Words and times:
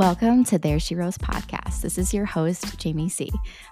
Welcome 0.00 0.44
to 0.44 0.58
There 0.58 0.80
She 0.80 0.94
Rose 0.94 1.18
podcast. 1.18 1.82
This 1.82 1.98
is 1.98 2.14
your 2.14 2.24
host, 2.24 2.78
Jamie 2.78 3.10
C. 3.10 3.30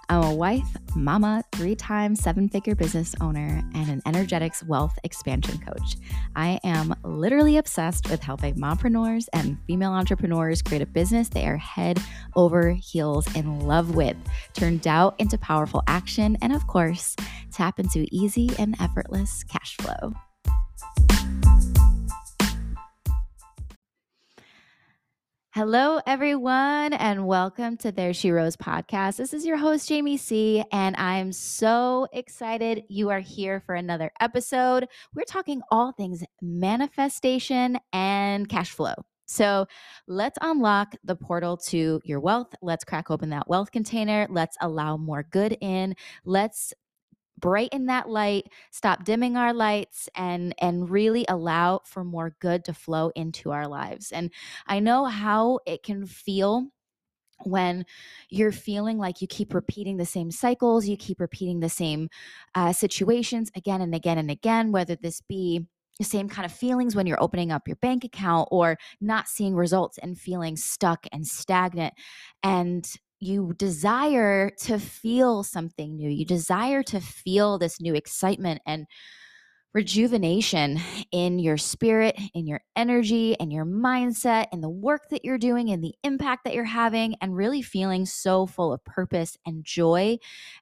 I'm 0.09 0.23
a 0.23 0.35
wife, 0.35 0.77
mama, 0.95 1.43
three 1.53 1.73
time 1.73 2.15
seven 2.15 2.47
figure 2.47 2.75
business 2.75 3.15
owner, 3.19 3.63
and 3.73 3.89
an 3.89 4.03
energetics 4.05 4.63
wealth 4.63 4.95
expansion 5.03 5.57
coach. 5.57 5.95
I 6.35 6.59
am 6.63 6.93
literally 7.03 7.57
obsessed 7.57 8.11
with 8.11 8.21
helping 8.21 8.53
mompreneurs 8.57 9.25
and 9.33 9.57
female 9.65 9.89
entrepreneurs 9.89 10.61
create 10.61 10.83
a 10.83 10.85
business 10.85 11.29
they 11.29 11.47
are 11.47 11.57
head 11.57 11.99
over 12.35 12.73
heels 12.73 13.25
in 13.35 13.61
love 13.61 13.95
with, 13.95 14.15
turn 14.53 14.77
doubt 14.77 15.15
into 15.17 15.35
powerful 15.39 15.81
action, 15.87 16.37
and 16.43 16.53
of 16.53 16.67
course, 16.67 17.15
tap 17.51 17.79
into 17.79 18.05
easy 18.11 18.51
and 18.59 18.75
effortless 18.79 19.43
cash 19.45 19.77
flow. 19.77 20.13
Hello, 25.59 25.99
everyone, 26.07 26.93
and 26.93 27.27
welcome 27.27 27.75
to 27.79 27.91
There 27.91 28.13
She 28.13 28.31
Rose 28.31 28.55
podcast. 28.55 29.17
This 29.17 29.33
is 29.33 29.45
your 29.45 29.57
host, 29.57 29.89
Jamie 29.89 30.15
C., 30.15 30.63
and 30.71 30.95
I'm 30.95 31.33
so 31.33 32.07
excited 32.13 32.85
you 32.87 33.09
are 33.09 33.19
here 33.19 33.59
for 33.65 33.75
another 33.75 34.09
episode. 34.21 34.87
We're 35.13 35.25
talking 35.25 35.61
all 35.69 35.91
things 35.91 36.23
manifestation 36.41 37.77
and 37.91 38.47
cash 38.47 38.71
flow. 38.71 38.93
So 39.25 39.65
let's 40.07 40.37
unlock 40.41 40.95
the 41.03 41.17
portal 41.17 41.57
to 41.67 41.99
your 42.05 42.21
wealth. 42.21 42.55
Let's 42.61 42.85
crack 42.85 43.11
open 43.11 43.31
that 43.31 43.49
wealth 43.49 43.71
container. 43.71 44.27
Let's 44.29 44.55
allow 44.61 44.95
more 44.95 45.23
good 45.23 45.57
in. 45.59 45.93
Let's 46.23 46.73
brighten 47.39 47.85
that 47.85 48.09
light 48.09 48.45
stop 48.71 49.03
dimming 49.03 49.37
our 49.37 49.53
lights 49.53 50.09
and 50.15 50.53
and 50.59 50.89
really 50.89 51.25
allow 51.27 51.79
for 51.85 52.03
more 52.03 52.35
good 52.39 52.63
to 52.65 52.73
flow 52.73 53.11
into 53.15 53.51
our 53.51 53.67
lives 53.67 54.11
and 54.11 54.31
i 54.67 54.79
know 54.79 55.05
how 55.05 55.59
it 55.65 55.83
can 55.83 56.05
feel 56.05 56.67
when 57.45 57.85
you're 58.29 58.51
feeling 58.51 58.97
like 58.97 59.21
you 59.21 59.27
keep 59.27 59.53
repeating 59.53 59.97
the 59.97 60.05
same 60.05 60.31
cycles 60.31 60.87
you 60.87 60.97
keep 60.97 61.19
repeating 61.19 61.59
the 61.59 61.69
same 61.69 62.09
uh, 62.55 62.73
situations 62.73 63.49
again 63.55 63.81
and 63.81 63.95
again 63.95 64.17
and 64.17 64.29
again 64.29 64.71
whether 64.71 64.95
this 64.95 65.21
be 65.21 65.65
the 65.99 66.05
same 66.05 66.29
kind 66.29 66.45
of 66.45 66.51
feelings 66.51 66.95
when 66.95 67.05
you're 67.05 67.21
opening 67.21 67.51
up 67.51 67.67
your 67.67 67.75
bank 67.77 68.03
account 68.03 68.47
or 68.51 68.77
not 69.01 69.27
seeing 69.27 69.53
results 69.53 69.97
and 69.97 70.17
feeling 70.17 70.55
stuck 70.55 71.05
and 71.11 71.27
stagnant 71.27 71.93
and 72.41 72.95
you 73.19 73.53
desire 73.57 74.49
to 74.61 74.79
feel 74.79 75.43
something 75.43 75.95
new. 75.95 76.09
You 76.09 76.25
desire 76.25 76.83
to 76.83 77.01
feel 77.01 77.57
this 77.57 77.81
new 77.81 77.95
excitement 77.95 78.61
and 78.65 78.87
rejuvenation 79.73 80.79
in 81.11 81.37
your 81.37 81.57
spirit, 81.57 82.19
in 82.33 82.47
your 82.47 82.61
energy, 82.75 83.39
and 83.39 83.53
your 83.53 83.65
mindset, 83.65 84.47
and 84.51 84.63
the 84.63 84.69
work 84.69 85.09
that 85.11 85.23
you're 85.23 85.37
doing, 85.37 85.69
and 85.69 85.83
the 85.83 85.93
impact 86.03 86.43
that 86.43 86.55
you're 86.55 86.63
having, 86.63 87.15
and 87.21 87.35
really 87.35 87.61
feeling 87.61 88.05
so 88.05 88.47
full 88.47 88.73
of 88.73 88.83
purpose 88.83 89.37
and 89.45 89.63
joy. 89.63 90.17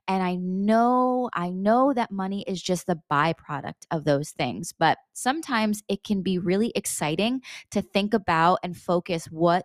And 0.10 0.22
I 0.22 0.36
know, 0.36 1.30
I 1.34 1.52
know 1.52 1.94
that 1.94 2.12
money 2.12 2.44
is 2.48 2.62
just 2.62 2.86
the 2.86 3.00
byproduct 3.10 3.86
of 3.92 4.04
those 4.04 4.32
things, 4.32 4.74
but 4.78 4.98
sometimes 5.14 5.84
it 5.88 6.04
can 6.04 6.22
be 6.22 6.38
really 6.38 6.74
exciting 6.76 7.42
to 7.72 7.82
think 7.82 8.14
about 8.14 8.60
and 8.62 8.76
focus 8.76 9.26
what 9.28 9.64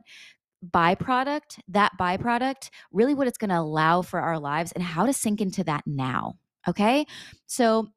byproduct, 0.64 1.60
that 1.68 1.92
byproduct, 1.98 2.70
really 2.92 3.14
what 3.14 3.26
it's 3.26 3.38
going 3.38 3.50
to 3.50 3.58
allow 3.58 4.02
for 4.02 4.20
our 4.20 4.38
lives 4.38 4.72
and 4.72 4.82
how 4.82 5.06
to 5.06 5.12
sink 5.12 5.40
into 5.40 5.64
that 5.64 5.82
now. 5.86 6.34
Okay. 6.68 7.06
So 7.46 7.88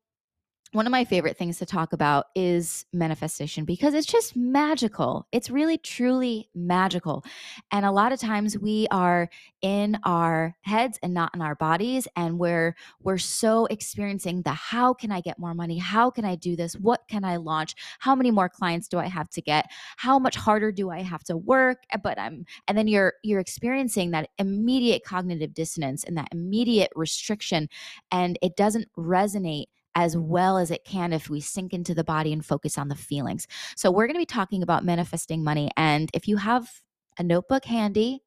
one 0.75 0.85
of 0.85 0.91
my 0.91 1.05
favorite 1.05 1.37
things 1.37 1.57
to 1.57 1.65
talk 1.65 1.93
about 1.93 2.25
is 2.35 2.85
manifestation 2.91 3.63
because 3.63 3.93
it's 3.93 4.05
just 4.05 4.35
magical. 4.35 5.25
It's 5.31 5.49
really, 5.49 5.77
truly 5.77 6.49
magical. 6.53 7.23
And 7.71 7.85
a 7.85 7.91
lot 7.91 8.11
of 8.11 8.19
times 8.19 8.59
we 8.59 8.85
are 8.91 9.29
in 9.61 9.97
our 10.03 10.53
heads 10.63 10.99
and 11.01 11.13
not 11.13 11.33
in 11.33 11.41
our 11.41 11.55
bodies. 11.55 12.09
And 12.17 12.37
we're, 12.37 12.75
we're 13.01 13.17
so 13.17 13.67
experiencing 13.67 14.41
the 14.41 14.51
how 14.51 14.93
can 14.93 15.13
I 15.13 15.21
get 15.21 15.39
more 15.39 15.53
money? 15.53 15.77
How 15.77 16.09
can 16.09 16.25
I 16.25 16.35
do 16.35 16.57
this? 16.57 16.73
What 16.73 17.07
can 17.07 17.23
I 17.23 17.37
launch? 17.37 17.73
How 17.99 18.13
many 18.13 18.29
more 18.29 18.49
clients 18.49 18.89
do 18.89 18.99
I 18.99 19.07
have 19.07 19.29
to 19.29 19.41
get? 19.41 19.67
How 19.95 20.19
much 20.19 20.35
harder 20.35 20.73
do 20.73 20.89
I 20.89 21.03
have 21.03 21.23
to 21.23 21.37
work? 21.37 21.83
Eh, 21.91 21.97
but 22.03 22.19
I'm, 22.19 22.45
and 22.67 22.77
then 22.77 22.89
you're, 22.89 23.13
you're 23.23 23.39
experiencing 23.39 24.11
that 24.11 24.27
immediate 24.39 25.05
cognitive 25.05 25.53
dissonance 25.53 26.03
and 26.03 26.17
that 26.17 26.27
immediate 26.33 26.91
restriction. 26.97 27.69
And 28.11 28.37
it 28.41 28.57
doesn't 28.57 28.89
resonate 28.97 29.67
as 29.95 30.15
well 30.17 30.57
as 30.57 30.71
it 30.71 30.83
can 30.83 31.13
if 31.13 31.29
we 31.29 31.39
sink 31.39 31.73
into 31.73 31.95
the 31.95 32.03
body 32.03 32.33
and 32.33 32.45
focus 32.45 32.77
on 32.77 32.89
the 32.89 32.95
feelings. 32.95 33.47
So, 33.75 33.89
we're 33.91 34.07
going 34.07 34.15
to 34.15 34.19
be 34.19 34.25
talking 34.25 34.61
about 34.61 34.85
manifesting 34.85 35.43
money. 35.43 35.71
And 35.77 36.09
if 36.13 36.27
you 36.27 36.37
have 36.37 36.69
a 37.17 37.23
notebook 37.23 37.65
handy, 37.65 38.21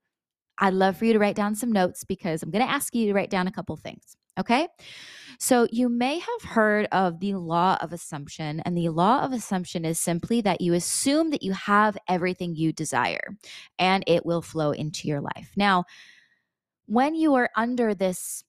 I'd 0.58 0.74
love 0.74 0.96
for 0.96 1.04
you 1.04 1.12
to 1.12 1.18
write 1.18 1.36
down 1.36 1.54
some 1.54 1.70
notes 1.70 2.04
because 2.04 2.42
I'm 2.42 2.50
going 2.50 2.64
to 2.64 2.70
ask 2.70 2.94
you 2.94 3.06
to 3.06 3.14
write 3.14 3.30
down 3.30 3.46
a 3.46 3.52
couple 3.52 3.76
things. 3.76 4.16
Okay. 4.38 4.68
So, 5.38 5.68
you 5.70 5.88
may 5.88 6.18
have 6.18 6.50
heard 6.50 6.86
of 6.90 7.20
the 7.20 7.34
law 7.34 7.76
of 7.80 7.92
assumption. 7.92 8.60
And 8.60 8.76
the 8.76 8.88
law 8.88 9.22
of 9.22 9.32
assumption 9.32 9.84
is 9.84 10.00
simply 10.00 10.40
that 10.40 10.60
you 10.60 10.74
assume 10.74 11.30
that 11.30 11.42
you 11.42 11.52
have 11.52 11.98
everything 12.08 12.56
you 12.56 12.72
desire 12.72 13.36
and 13.78 14.02
it 14.06 14.24
will 14.24 14.42
flow 14.42 14.72
into 14.72 15.06
your 15.06 15.20
life. 15.20 15.52
Now, 15.56 15.84
when 16.86 17.14
you 17.14 17.34
are 17.34 17.50
under 17.54 17.94
this 17.94 18.42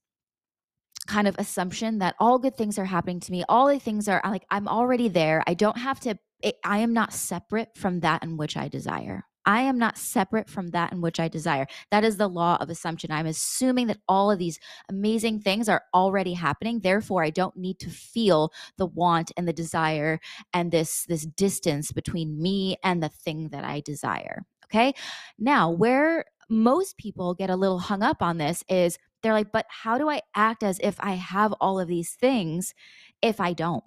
kind 1.10 1.28
of 1.28 1.36
assumption 1.40 2.00
that 2.00 2.16
all 2.20 2.38
good 2.38 2.56
things 2.56 2.78
are 2.78 2.86
happening 2.86 3.20
to 3.20 3.32
me. 3.32 3.44
All 3.50 3.68
the 3.68 3.80
things 3.80 4.08
are 4.08 4.22
like, 4.24 4.46
I'm 4.52 4.68
already 4.68 5.08
there. 5.10 5.44
I 5.48 5.56
don't 5.56 5.78
have 5.78 6.00
to, 6.02 6.18
it, 6.42 6.56
I 6.64 6.80
am 6.80 6.94
not 6.94 7.14
separate 7.14 7.70
from 7.76 8.02
that 8.02 8.24
in 8.24 8.38
which 8.38 8.56
I 8.56 8.68
desire. 8.68 9.26
I 9.46 9.62
am 9.62 9.80
not 9.80 9.98
separate 9.98 10.48
from 10.48 10.70
that 10.72 10.92
in 10.92 11.02
which 11.02 11.20
I 11.20 11.28
desire. 11.28 11.66
That 11.90 12.04
is 12.04 12.18
the 12.18 12.28
law 12.28 12.58
of 12.60 12.70
assumption. 12.70 13.12
I'm 13.12 13.26
assuming 13.26 13.88
that 13.88 13.98
all 14.08 14.30
of 14.30 14.38
these 14.38 14.60
amazing 14.90 15.42
things 15.42 15.68
are 15.68 15.82
already 15.92 16.34
happening. 16.34 16.82
Therefore, 16.82 17.24
I 17.24 17.32
don't 17.32 17.58
need 17.58 17.80
to 17.80 17.90
feel 17.90 18.54
the 18.78 18.86
want 18.86 19.32
and 19.36 19.48
the 19.48 19.54
desire 19.54 20.20
and 20.54 20.72
this 20.72 21.06
this 21.08 21.26
distance 21.26 21.92
between 21.92 22.40
me 22.40 22.78
and 22.84 23.02
the 23.02 23.10
thing 23.10 23.50
that 23.50 23.64
I 23.64 23.80
desire. 23.80 24.44
Okay? 24.66 24.94
Now, 25.40 25.72
where 25.72 26.26
most 26.50 26.98
people 26.98 27.34
get 27.34 27.50
a 27.50 27.56
little 27.56 27.80
hung 27.80 28.04
up 28.04 28.22
on 28.22 28.38
this 28.38 28.64
is 28.68 28.98
they're 29.22 29.34
like, 29.34 29.52
but 29.52 29.66
how 29.70 29.98
do 29.98 30.10
I 30.10 30.22
act 30.36 30.64
as 30.64 30.80
if 30.82 30.96
I 31.00 31.14
have 31.14 31.54
all 31.60 31.80
of 31.80 31.88
these 31.88 32.12
things 32.14 32.74
if 33.22 33.40
I 33.40 33.54
don't? 33.54 33.84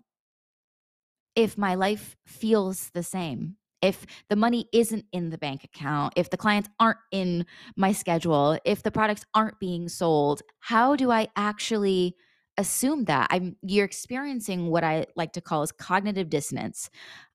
If 1.34 1.56
my 1.56 1.74
life 1.74 2.16
feels 2.26 2.90
the 2.90 3.02
same, 3.02 3.56
if 3.80 4.06
the 4.28 4.36
money 4.36 4.68
isn't 4.72 5.06
in 5.12 5.30
the 5.30 5.38
bank 5.38 5.64
account, 5.64 6.12
if 6.16 6.30
the 6.30 6.36
clients 6.36 6.68
aren't 6.78 6.98
in 7.10 7.46
my 7.76 7.92
schedule, 7.92 8.58
if 8.64 8.82
the 8.82 8.90
products 8.90 9.24
aren't 9.34 9.58
being 9.58 9.88
sold, 9.88 10.42
how 10.60 10.94
do 10.94 11.10
I 11.10 11.28
actually 11.36 12.14
assume 12.58 13.04
that? 13.06 13.28
I'm 13.30 13.56
you're 13.62 13.84
experiencing 13.84 14.68
what 14.68 14.84
I 14.84 15.06
like 15.16 15.32
to 15.32 15.40
call 15.40 15.62
as 15.62 15.72
cognitive 15.72 16.30
dissonance. 16.30 16.90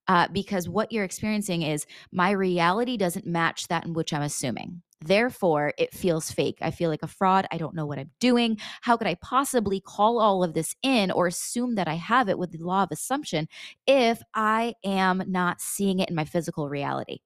Uh, 0.08 0.26
because 0.32 0.68
what 0.68 0.90
you're 0.90 1.04
experiencing 1.04 1.62
is 1.62 1.86
my 2.12 2.30
reality 2.30 2.96
doesn't 2.96 3.26
match 3.26 3.68
that 3.68 3.84
in 3.84 3.92
which 3.92 4.12
I'm 4.12 4.22
assuming. 4.22 4.82
Therefore, 5.00 5.74
it 5.78 5.94
feels 5.94 6.30
fake. 6.30 6.58
I 6.60 6.70
feel 6.72 6.90
like 6.90 7.04
a 7.04 7.06
fraud. 7.06 7.46
I 7.52 7.58
don't 7.58 7.74
know 7.74 7.86
what 7.86 7.98
I'm 7.98 8.10
doing. 8.18 8.58
How 8.80 8.96
could 8.96 9.06
I 9.06 9.14
possibly 9.16 9.80
call 9.80 10.18
all 10.18 10.42
of 10.42 10.54
this 10.54 10.74
in 10.82 11.10
or 11.12 11.28
assume 11.28 11.76
that 11.76 11.86
I 11.86 11.94
have 11.94 12.28
it 12.28 12.38
with 12.38 12.50
the 12.50 12.58
law 12.58 12.82
of 12.82 12.88
assumption 12.90 13.46
if 13.86 14.20
I 14.34 14.74
am 14.84 15.22
not 15.28 15.60
seeing 15.60 16.00
it 16.00 16.08
in 16.08 16.16
my 16.16 16.24
physical 16.24 16.68
reality? 16.68 17.18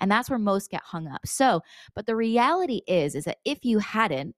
And 0.00 0.10
that's 0.10 0.30
where 0.30 0.38
most 0.38 0.70
get 0.70 0.82
hung 0.82 1.06
up. 1.06 1.26
So, 1.26 1.60
but 1.94 2.06
the 2.06 2.16
reality 2.16 2.80
is 2.86 3.14
is 3.14 3.24
that 3.24 3.38
if 3.44 3.64
you 3.64 3.78
hadn't 3.78 4.34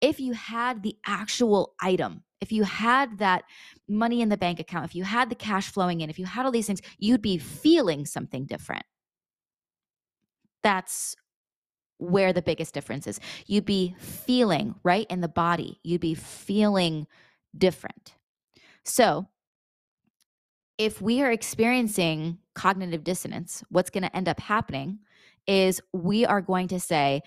if 0.00 0.20
you 0.20 0.32
had 0.32 0.82
the 0.82 0.96
actual 1.06 1.74
item, 1.80 2.22
if 2.40 2.52
you 2.52 2.64
had 2.64 3.18
that 3.18 3.44
money 3.88 4.20
in 4.20 4.28
the 4.28 4.36
bank 4.36 4.60
account, 4.60 4.84
if 4.84 4.94
you 4.94 5.04
had 5.04 5.30
the 5.30 5.34
cash 5.34 5.70
flowing 5.70 6.00
in, 6.00 6.10
if 6.10 6.18
you 6.18 6.26
had 6.26 6.46
all 6.46 6.52
these 6.52 6.66
things, 6.66 6.80
you'd 6.98 7.22
be 7.22 7.38
feeling 7.38 8.06
something 8.06 8.46
different. 8.46 8.84
That's 10.62 11.16
where 11.98 12.32
the 12.32 12.42
biggest 12.42 12.74
difference 12.74 13.06
is. 13.06 13.20
You'd 13.46 13.64
be 13.64 13.96
feeling 13.98 14.74
right 14.84 15.06
in 15.10 15.20
the 15.20 15.28
body, 15.28 15.80
you'd 15.82 16.00
be 16.00 16.14
feeling 16.14 17.06
different. 17.56 18.14
So, 18.84 19.26
if 20.78 21.02
we 21.02 21.22
are 21.22 21.32
experiencing 21.32 22.38
cognitive 22.54 23.02
dissonance, 23.02 23.64
what's 23.68 23.90
going 23.90 24.04
to 24.04 24.16
end 24.16 24.28
up 24.28 24.38
happening 24.38 25.00
is 25.48 25.80
we 25.92 26.24
are 26.24 26.40
going 26.40 26.68
to 26.68 26.78
say, 26.78 27.22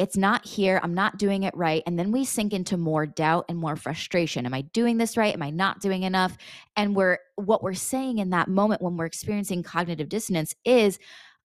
it's 0.00 0.16
not 0.16 0.46
here. 0.46 0.80
I'm 0.82 0.94
not 0.94 1.18
doing 1.18 1.42
it 1.42 1.54
right. 1.54 1.82
And 1.86 1.98
then 1.98 2.10
we 2.10 2.24
sink 2.24 2.54
into 2.54 2.78
more 2.78 3.04
doubt 3.04 3.44
and 3.50 3.58
more 3.58 3.76
frustration. 3.76 4.46
Am 4.46 4.54
I 4.54 4.62
doing 4.62 4.96
this 4.96 5.14
right? 5.14 5.34
Am 5.34 5.42
I 5.42 5.50
not 5.50 5.80
doing 5.80 6.04
enough? 6.04 6.38
And 6.74 6.96
we're 6.96 7.18
what 7.36 7.62
we're 7.62 7.74
saying 7.74 8.16
in 8.16 8.30
that 8.30 8.48
moment 8.48 8.80
when 8.80 8.96
we're 8.96 9.04
experiencing 9.04 9.62
cognitive 9.62 10.08
dissonance 10.08 10.54
is 10.64 10.98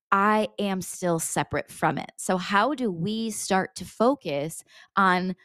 I 0.09 0.47
am 0.57 0.81
still 0.81 1.19
separate 1.19 1.69
from 1.69 1.97
it. 1.97 2.11
So, 2.15 2.37
how 2.37 2.73
do 2.73 2.89
we 2.89 3.29
start 3.29 3.75
to 3.75 3.85
focus 3.85 4.63
on 4.95 5.35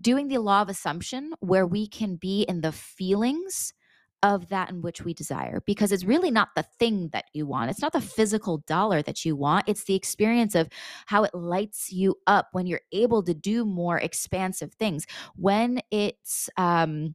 doing 0.00 0.28
the 0.28 0.38
law 0.38 0.62
of 0.62 0.68
assumption 0.68 1.32
where 1.40 1.66
we 1.66 1.88
can 1.88 2.14
be 2.14 2.42
in 2.42 2.60
the 2.60 2.72
feelings 2.72 3.74
of 4.24 4.48
that 4.48 4.70
in 4.70 4.80
which 4.80 5.02
we 5.02 5.12
desire 5.12 5.60
because 5.66 5.92
it's 5.92 6.02
really 6.02 6.30
not 6.30 6.48
the 6.56 6.64
thing 6.78 7.10
that 7.12 7.26
you 7.34 7.46
want. 7.46 7.70
It's 7.70 7.82
not 7.82 7.92
the 7.92 8.00
physical 8.00 8.58
dollar 8.66 9.02
that 9.02 9.22
you 9.26 9.36
want. 9.36 9.68
It's 9.68 9.84
the 9.84 9.94
experience 9.94 10.54
of 10.54 10.70
how 11.04 11.24
it 11.24 11.34
lights 11.34 11.92
you 11.92 12.16
up 12.26 12.48
when 12.52 12.66
you're 12.66 12.80
able 12.90 13.22
to 13.22 13.34
do 13.34 13.66
more 13.66 13.98
expansive 13.98 14.72
things. 14.72 15.06
When 15.36 15.80
it's, 15.90 16.48
um, 16.56 17.14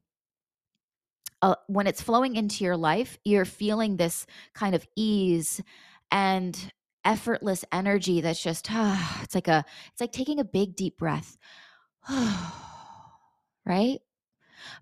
uh, 1.42 1.56
when 1.66 1.88
it's 1.88 2.00
flowing 2.00 2.36
into 2.36 2.62
your 2.62 2.76
life, 2.76 3.18
you're 3.24 3.44
feeling 3.44 3.96
this 3.96 4.24
kind 4.54 4.76
of 4.76 4.86
ease 4.96 5.60
and 6.12 6.72
effortless 7.04 7.64
energy 7.72 8.20
that's 8.20 8.42
just 8.42 8.68
ah, 8.70 9.20
it's 9.24 9.34
like 9.34 9.48
a 9.48 9.64
it's 9.90 10.00
like 10.00 10.12
taking 10.12 10.38
a 10.38 10.44
big 10.44 10.76
deep 10.76 10.98
breath 10.98 11.38
right 13.64 14.00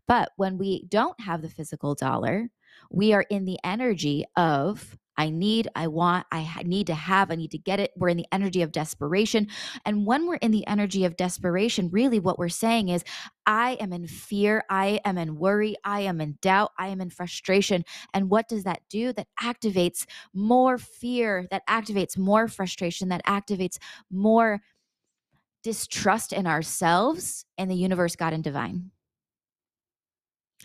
but 0.07 0.31
when 0.37 0.59
we 0.59 0.85
don't 0.89 1.21
have 1.21 1.43
the 1.43 1.49
physical 1.49 1.95
dollar, 1.95 2.49
we 2.91 3.13
are 3.13 3.25
in 3.31 3.45
the 3.45 3.59
energy 3.65 4.25
of 4.37 4.97
I 5.19 5.31
need, 5.31 5.67
I 5.75 5.89
want, 5.89 6.27
I 6.31 6.63
need 6.65 6.87
to 6.87 6.95
have, 6.95 7.33
I 7.33 7.35
need 7.35 7.51
to 7.51 7.59
get 7.59 7.81
it. 7.81 7.91
We're 7.97 8.11
in 8.11 8.17
the 8.17 8.29
energy 8.31 8.63
of 8.63 8.71
desperation. 8.71 9.49
And 9.85 10.07
when 10.07 10.29
we're 10.29 10.37
in 10.37 10.53
the 10.53 10.65
energy 10.69 11.05
of 11.05 11.17
desperation, 11.17 11.91
really 11.91 12.21
what 12.21 12.39
we're 12.39 12.49
saying 12.49 12.89
is, 12.89 13.03
I 13.45 13.73
am 13.81 13.93
in 13.93 14.07
fear, 14.07 14.63
I 14.71 15.01
am 15.05 15.19
in 15.19 15.35
worry, 15.35 15.75
I 15.85 16.03
am 16.03 16.21
in 16.21 16.39
doubt, 16.41 16.71
I 16.79 16.87
am 16.89 17.01
in 17.01 17.11
frustration. 17.11 17.85
And 18.15 18.31
what 18.31 18.49
does 18.49 18.63
that 18.63 18.83
do? 18.89 19.13
That 19.13 19.27
activates 19.43 20.07
more 20.33 20.79
fear, 20.79 21.49
that 21.51 21.67
activates 21.69 22.17
more 22.17 22.47
frustration, 22.47 23.09
that 23.09 23.25
activates 23.27 23.79
more 24.13 24.61
distrust 25.65 26.33
in 26.33 26.47
ourselves 26.47 27.45
and 27.59 27.69
the 27.69 27.75
universe, 27.75 28.15
God, 28.15 28.33
and 28.33 28.45
divine 28.45 28.93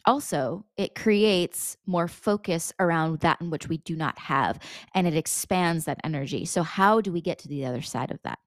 also 0.05 0.65
it 0.77 0.95
creates 0.95 1.77
more 1.85 2.07
focus 2.07 2.73
around 2.79 3.19
that 3.19 3.39
in 3.41 3.49
which 3.49 3.69
we 3.69 3.77
do 3.79 3.95
not 3.95 4.17
have 4.17 4.59
and 4.93 5.07
it 5.07 5.15
expands 5.15 5.85
that 5.85 5.99
energy. 6.03 6.45
So 6.45 6.63
how 6.63 7.01
do 7.01 7.11
we 7.11 7.21
get 7.21 7.39
to 7.39 7.47
the 7.47 7.65
other 7.65 7.81
side 7.81 8.11
of 8.11 8.19
that? 8.23 8.39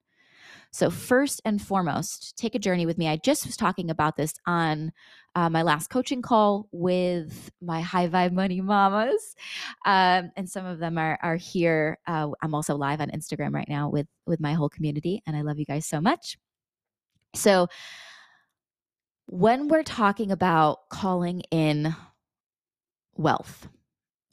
So 0.72 0.90
first 0.90 1.40
and 1.44 1.62
foremost 1.62 2.36
take 2.36 2.54
a 2.54 2.58
journey 2.58 2.84
with 2.84 2.98
me. 2.98 3.08
I 3.08 3.16
just 3.16 3.46
was 3.46 3.56
talking 3.56 3.88
about 3.88 4.16
this 4.16 4.34
on 4.46 4.92
uh, 5.34 5.48
my 5.48 5.62
last 5.62 5.88
coaching 5.88 6.20
call 6.20 6.68
with 6.72 7.50
my 7.62 7.80
high 7.80 8.08
vibe 8.08 8.32
money 8.32 8.60
mamas 8.60 9.34
um, 9.86 10.30
and 10.36 10.48
some 10.48 10.66
of 10.66 10.78
them 10.78 10.98
are, 10.98 11.18
are 11.22 11.36
here. 11.36 11.98
Uh, 12.06 12.28
i'm 12.42 12.54
also 12.54 12.76
live 12.76 13.00
on 13.00 13.10
instagram 13.10 13.54
right 13.54 13.68
now 13.68 13.88
with 13.88 14.06
with 14.26 14.40
my 14.40 14.52
whole 14.52 14.68
community 14.68 15.22
and 15.26 15.36
i 15.36 15.42
love 15.42 15.58
you 15.58 15.64
guys 15.64 15.86
so 15.86 16.00
much. 16.00 16.36
So 17.34 17.68
when 19.26 19.68
we're 19.68 19.82
talking 19.82 20.30
about 20.30 20.88
calling 20.88 21.40
in 21.50 21.94
wealth, 23.16 23.68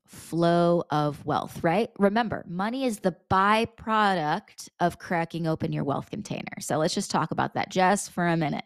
flow 0.06 0.84
of 0.92 1.26
wealth, 1.26 1.64
right? 1.64 1.90
Remember, 1.98 2.46
money 2.48 2.86
is 2.86 3.00
the 3.00 3.16
byproduct 3.32 4.70
of 4.80 5.00
cracking 5.00 5.48
open 5.48 5.74
your 5.74 5.84
wealth 5.84 6.12
container. 6.12 6.60
So 6.60 6.78
let's 6.78 6.94
just 6.94 7.10
talk 7.10 7.32
about 7.32 7.56
that 7.56 7.72
just 7.72 8.12
for 8.12 8.28
a 8.28 8.38
minute. 8.38 8.66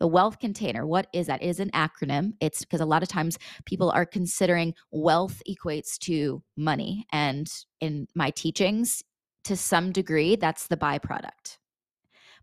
The 0.00 0.08
wealth 0.08 0.40
container, 0.40 0.84
what 0.84 1.06
is 1.12 1.28
that? 1.28 1.42
It 1.42 1.48
is 1.48 1.60
an 1.60 1.70
acronym. 1.70 2.32
It's 2.40 2.60
because 2.60 2.80
a 2.80 2.86
lot 2.86 3.04
of 3.04 3.08
times 3.08 3.38
people 3.64 3.90
are 3.90 4.04
considering 4.04 4.74
wealth 4.90 5.40
equates 5.48 5.96
to 6.00 6.42
money. 6.56 7.06
And 7.12 7.48
in 7.80 8.08
my 8.16 8.30
teachings, 8.30 9.04
to 9.44 9.56
some 9.56 9.92
degree, 9.92 10.34
that's 10.34 10.66
the 10.66 10.76
byproduct. 10.76 11.58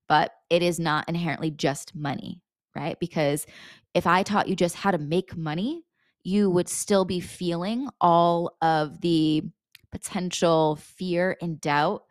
But 0.07 0.31
it 0.49 0.63
is 0.63 0.79
not 0.79 1.09
inherently 1.09 1.51
just 1.51 1.93
money 1.93 2.41
right? 2.75 2.99
Because 2.99 3.45
if 3.93 4.05
I 4.05 4.23
taught 4.23 4.47
you 4.47 4.55
just 4.55 4.75
how 4.75 4.91
to 4.91 4.97
make 4.97 5.37
money, 5.37 5.85
you 6.23 6.49
would 6.49 6.67
still 6.67 7.05
be 7.05 7.19
feeling 7.19 7.87
all 8.01 8.57
of 8.61 9.01
the 9.01 9.43
potential 9.91 10.75
fear 10.75 11.37
and 11.41 11.61
doubt 11.61 12.03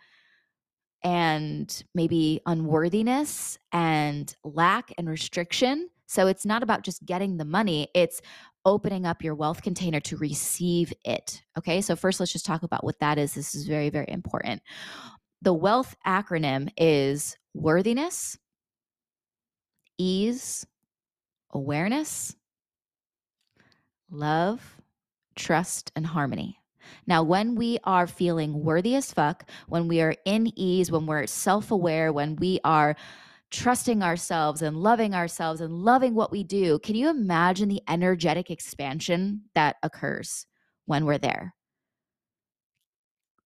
and 1.03 1.85
maybe 1.95 2.41
unworthiness 2.47 3.59
and 3.73 4.35
lack 4.43 4.93
and 4.97 5.09
restriction. 5.09 5.91
So 6.07 6.27
it's 6.27 6.47
not 6.47 6.63
about 6.63 6.83
just 6.83 7.05
getting 7.05 7.37
the 7.37 7.45
money, 7.45 7.89
it's 7.95 8.23
opening 8.65 9.05
up 9.05 9.23
your 9.23 9.35
wealth 9.35 9.63
container 9.63 10.01
to 10.01 10.17
receive 10.17 10.93
it. 11.05 11.43
Okay, 11.59 11.83
so 11.83 11.97
first 11.97 12.21
let's 12.21 12.33
just 12.33 12.47
talk 12.47 12.63
about 12.63 12.85
what 12.85 12.99
that 13.01 13.19
is. 13.19 13.35
This 13.35 13.55
is 13.55 13.67
very, 13.67 13.91
very 13.91 14.07
important. 14.09 14.63
The 15.43 15.53
wealth 15.53 15.95
acronym 16.07 16.71
is 16.79 17.37
worthiness, 17.53 18.39
ease, 19.99 20.67
awareness, 21.53 22.35
love, 24.11 24.77
trust, 25.37 25.93
and 25.97 26.07
harmony. 26.07 26.59
Now, 27.07 27.23
when 27.23 27.55
we 27.55 27.79
are 27.85 28.07
feeling 28.07 28.63
worthy 28.63 28.95
as 28.95 29.13
fuck, 29.13 29.49
when 29.69 29.89
we 29.89 30.01
are 30.01 30.15
in 30.25 30.53
ease, 30.57 30.91
when 30.91 31.07
we're 31.07 31.27
self 31.27 31.71
aware, 31.71 32.13
when 32.13 32.37
we 32.37 32.61
are 32.65 32.97
trusting 33.51 34.03
ourselves 34.03 34.63
and 34.63 34.77
loving 34.77 35.15
ourselves 35.15 35.61
and 35.61 35.73
loving 35.73 36.15
what 36.15 36.33
we 36.33 36.43
do, 36.43 36.79
can 36.81 36.95
you 36.95 37.09
imagine 37.09 37.69
the 37.69 37.83
energetic 37.89 38.51
expansion 38.51 39.43
that 39.55 39.77
occurs 39.83 40.47
when 40.87 41.05
we're 41.05 41.19
there? 41.19 41.55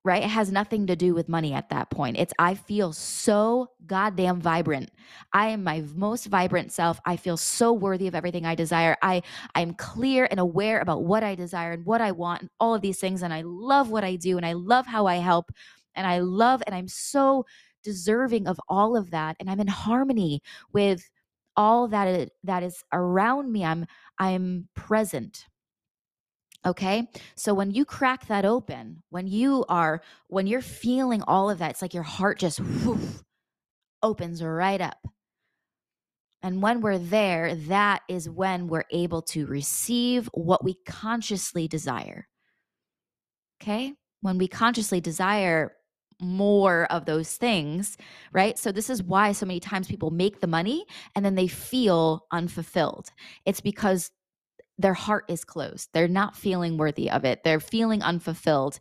Right? 0.09 0.23
It 0.23 0.31
has 0.31 0.51
nothing 0.51 0.87
to 0.87 0.97
do 0.97 1.13
with 1.13 1.29
money 1.29 1.53
at 1.53 1.69
that 1.69 1.91
point. 1.91 2.17
It's 2.17 2.33
I 2.39 2.55
feel 2.55 2.95
so 2.95 3.73
goddamn 3.87 4.41
vibrant. 4.41 4.91
I 5.35 5.49
am 5.49 5.63
my 5.63 5.85
most 5.95 6.25
vibrant 6.27 6.73
self. 6.73 6.99
I 7.05 7.17
feel 7.17 7.37
so 7.37 7.75
worthy 7.75 8.09
of 8.09 8.15
everything 8.15 8.47
I 8.47 8.55
desire. 8.55 8.97
I 9.03 9.21
I'm 9.55 9.75
clear 9.75 10.27
and 10.31 10.41
aware 10.41 10.81
about 10.81 11.05
what 11.05 11.23
I 11.23 11.35
desire 11.35 11.73
and 11.73 11.85
what 11.85 12.01
I 12.01 12.13
want 12.13 12.41
and 12.41 12.51
all 12.59 12.75
of 12.75 12.81
these 12.81 12.99
things 12.99 13.23
and 13.23 13.35
I 13.35 13.43
love 13.43 13.91
what 13.91 14.03
I 14.03 14.17
do 14.17 14.39
and 14.39 14.47
I 14.47 14.55
love 14.55 14.87
how 14.87 15.07
I 15.07 15.17
help 15.17 15.53
and 15.95 16.07
I 16.07 16.21
love 16.21 16.63
and 16.67 16.75
I'm 16.75 16.89
so 16.89 17.45
deserving 17.85 18.49
of 18.49 18.59
all 18.67 18.97
of 18.97 19.11
that 19.11 19.37
and 19.39 19.51
I'm 19.51 19.61
in 19.61 19.69
harmony 19.69 20.41
with 20.73 21.07
all 21.55 21.87
that 21.89 22.31
that 22.45 22.63
is 22.63 22.83
around 22.95 23.53
me. 23.53 23.63
I'm 23.63 23.85
I'm 24.19 24.69
present 24.75 25.45
Okay. 26.69 27.09
So 27.35 27.55
when 27.55 27.71
you 27.71 27.87
crack 27.87 28.27
that 28.27 28.45
open, 28.45 29.03
when 29.09 29.27
you 29.27 29.65
are, 29.71 30.03
when 30.27 30.47
you're 30.47 30.61
feeling 30.61 31.23
all 31.23 31.49
of 31.49 31.61
that, 31.61 31.71
it's 31.71 31.81
like 31.81 31.95
your 31.95 32.03
heart 32.03 32.39
just 32.39 32.61
woof, 32.61 33.23
opens 34.03 34.43
right 34.43 34.81
up. 34.81 34.99
And 36.43 36.61
when 36.61 36.83
we're 36.83 36.99
there, 36.99 37.55
that 37.55 38.03
is 38.07 38.29
when 38.29 38.69
we're 38.69 38.85
able 38.91 39.23
to 39.23 39.47
receive 39.47 40.29
what 40.35 40.63
we 40.63 40.77
consciously 40.87 41.69
desire. 41.69 42.29
Okay. 43.63 43.95
When 44.21 44.37
we 44.37 44.47
consciously 44.47 45.01
desire 45.01 45.73
more 46.21 46.85
of 46.93 47.07
those 47.07 47.35
things, 47.37 47.97
right? 48.33 48.59
So, 48.59 48.73
this 48.73 48.91
is 48.91 49.03
why 49.03 49.33
so 49.33 49.47
many 49.47 49.61
times 49.61 49.87
people 49.89 50.11
make 50.11 50.41
the 50.41 50.47
money 50.47 50.85
and 51.15 51.25
then 51.25 51.35
they 51.35 51.49
feel 51.49 52.27
unfulfilled. 52.31 53.11
It's 53.47 53.61
because 53.61 54.11
their 54.79 54.95
heart 54.95 55.25
is 55.29 55.45
closed. 55.45 55.91
They're 55.93 56.09
not 56.09 56.37
feeling 56.37 56.77
worthy 56.77 57.11
of 57.11 57.25
it. 57.25 57.43
They're 57.45 57.61
feeling 57.61 58.03
unfulfilled. 58.03 58.79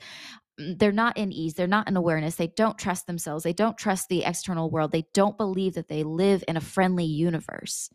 Mm, 0.59 0.77
they're 0.77 0.91
not 0.91 1.17
in 1.17 1.31
ease. 1.31 1.55
They're 1.55 1.67
not 1.67 1.87
in 1.87 1.97
awareness. 1.97 2.35
They 2.35 2.47
don't 2.47 2.77
trust 2.77 3.07
themselves. 3.07 3.43
They 3.43 3.53
don't 3.53 3.77
trust 3.77 4.07
the 4.07 4.23
external 4.23 4.69
world. 4.69 4.91
They 4.91 5.05
don't 5.13 5.37
believe 5.37 5.73
that 5.73 5.87
they 5.87 6.03
live 6.03 6.43
in 6.47 6.57
a 6.57 6.61
friendly 6.61 7.05
universe. 7.05 7.89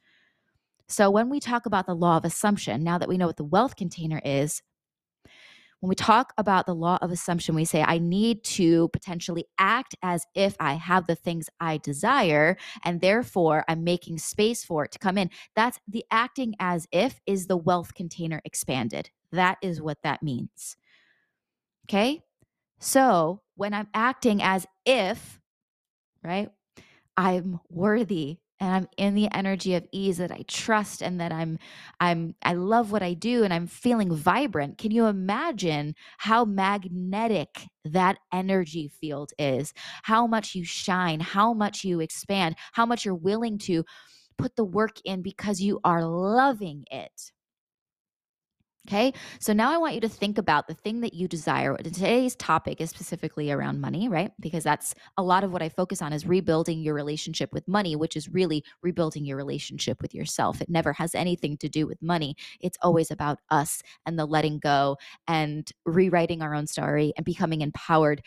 So, 0.88 1.11
when 1.11 1.30
we 1.30 1.40
talk 1.40 1.64
about 1.64 1.87
the 1.87 1.94
law 1.94 2.16
of 2.18 2.25
assumption, 2.25 2.85
now 2.85 2.99
that 2.99 3.09
we 3.09 3.16
know 3.16 3.26
what 3.26 3.37
the 3.37 3.44
wealth 3.44 3.76
container 3.76 4.21
is, 4.25 4.62
when 5.83 5.89
we 5.89 5.97
talk 5.97 6.33
about 6.39 6.65
the 6.67 6.77
law 6.77 6.97
of 7.03 7.11
assumption, 7.11 7.57
we 7.57 7.65
say, 7.65 7.83
I 7.83 7.99
need 7.99 8.45
to 8.45 8.87
potentially 8.91 9.47
act 9.59 9.97
as 10.01 10.25
if 10.33 10.55
I 10.61 10.75
have 10.75 11.09
the 11.09 11.17
things 11.17 11.51
I 11.59 11.79
desire, 11.79 12.57
and 12.85 13.01
therefore 13.01 13.65
I'm 13.67 13.83
making 13.83 14.19
space 14.19 14.65
for 14.65 14.85
it 14.85 14.93
to 14.93 15.01
come 15.01 15.19
in. 15.19 15.29
That's 15.57 15.81
the 15.89 16.05
acting 16.09 16.55
as 16.61 16.87
if 16.93 17.21
is 17.27 17.49
the 17.49 17.57
wealth 17.57 17.95
container 17.95 18.41
expanded. 18.45 19.11
That 19.33 19.59
is 19.61 19.83
what 19.83 19.99
that 20.05 20.23
means. 20.23 20.77
Okay. 21.89 22.21
So 22.79 23.43
when 23.57 23.75
I'm 23.75 23.89
acting 23.93 24.41
as 24.41 24.65
if, 24.87 25.41
right, 26.23 26.49
I'm 27.17 27.59
worthy 27.69 28.39
and 28.62 28.73
I'm 28.73 28.88
in 28.97 29.14
the 29.16 29.28
energy 29.35 29.75
of 29.75 29.85
ease 29.90 30.19
that 30.19 30.31
I 30.31 30.45
trust 30.47 31.02
and 31.02 31.21
that 31.21 31.33
I'm 31.33 31.59
I'm 31.99 32.37
I 32.45 32.54
love 32.54 32.92
what 32.92 33.02
I 33.02 33.12
do 33.12 33.42
and 33.42 33.52
I'm 33.52 33.66
feeling 33.66 34.14
vibrant. 34.14 34.78
Can 34.78 34.92
you 34.92 35.07
imagine 35.07 35.97
how 36.19 36.45
magnetic 36.45 37.66
that 37.85 38.19
energy 38.33 38.87
field 38.87 39.33
is? 39.37 39.75
How 40.04 40.28
much 40.28 40.54
you 40.54 40.64
shine, 40.64 41.19
how 41.19 41.52
much 41.52 41.83
you 41.83 41.99
expand, 41.99 42.54
how 42.71 42.87
much 42.87 43.04
you're 43.04 43.16
willing 43.16 43.59
to 43.59 43.85
put 44.38 44.54
the 44.54 44.64
work 44.64 44.99
in 45.04 45.23
because 45.23 45.61
you 45.61 45.81
are 45.83 46.04
loving 46.04 46.85
it. 46.92 47.33
Okay. 48.89 49.12
So 49.39 49.53
now 49.53 49.71
I 49.73 49.79
want 49.79 49.95
you 49.95 50.01
to 50.01 50.09
think 50.09 50.39
about 50.39 50.67
the 50.67 50.75
thing 50.75 51.03
that 51.03 51.15
you 51.15 51.29
desire. 51.29 51.77
Today's 51.77 52.35
topic 52.35 52.81
is 52.81 52.91
specifically 52.91 53.53
around 53.53 53.81
money, 53.81 54.09
right? 54.09 54.33
Because 54.41 54.65
that's 54.65 54.93
a 55.17 55.23
lot 55.23 55.45
of 55.45 55.53
what 55.53 55.62
I 55.62 55.69
focus 55.69 56.03
on 56.03 56.12
is 56.12 56.27
rebuilding 56.27 56.81
your 56.81 56.95
relationship 56.95 57.53
with 57.53 57.69
money, 57.69 57.95
which 57.95 58.17
is 58.17 58.29
really 58.29 58.65
rebuilding 58.83 59.25
your 59.25 59.37
relationship 59.37 60.03
with 60.03 60.12
yourself. 60.12 60.61
It 60.61 60.69
never 60.69 60.93
has 60.95 61.15
anything 61.15 61.57
to 61.59 61.69
do 61.69 61.87
with 61.87 62.03
money. 62.03 62.35
It's 62.61 62.79
always 62.83 63.12
about 63.12 63.39
us 63.51 63.83
and 64.05 64.19
the 64.19 64.27
letting 64.27 64.59
go 64.59 64.97
and 65.29 65.71
rewriting 65.87 66.43
our 66.43 66.53
own 66.53 66.67
story 66.67 67.12
and 67.17 67.25
becoming 67.25 67.61
empowered. 67.61 68.21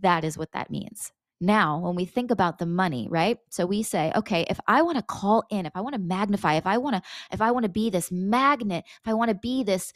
That 0.00 0.22
is 0.22 0.38
what 0.38 0.52
that 0.52 0.70
means. 0.70 1.10
Now, 1.40 1.78
when 1.80 1.94
we 1.94 2.06
think 2.06 2.30
about 2.30 2.58
the 2.58 2.66
money, 2.66 3.08
right? 3.10 3.38
So 3.50 3.66
we 3.66 3.82
say, 3.82 4.10
okay, 4.16 4.46
if 4.48 4.58
I 4.66 4.80
want 4.82 4.96
to 4.96 5.02
call 5.02 5.44
in, 5.50 5.66
if 5.66 5.72
I 5.74 5.82
want 5.82 5.94
to 5.94 6.00
magnify, 6.00 6.54
if 6.54 6.66
I 6.66 6.78
want 6.78 6.96
to, 6.96 7.02
if 7.30 7.42
I 7.42 7.50
want 7.50 7.64
to 7.64 7.68
be 7.70 7.90
this 7.90 8.10
magnet, 8.10 8.84
if 8.86 9.08
I 9.08 9.14
want 9.14 9.28
to 9.28 9.34
be 9.34 9.62
this 9.62 9.92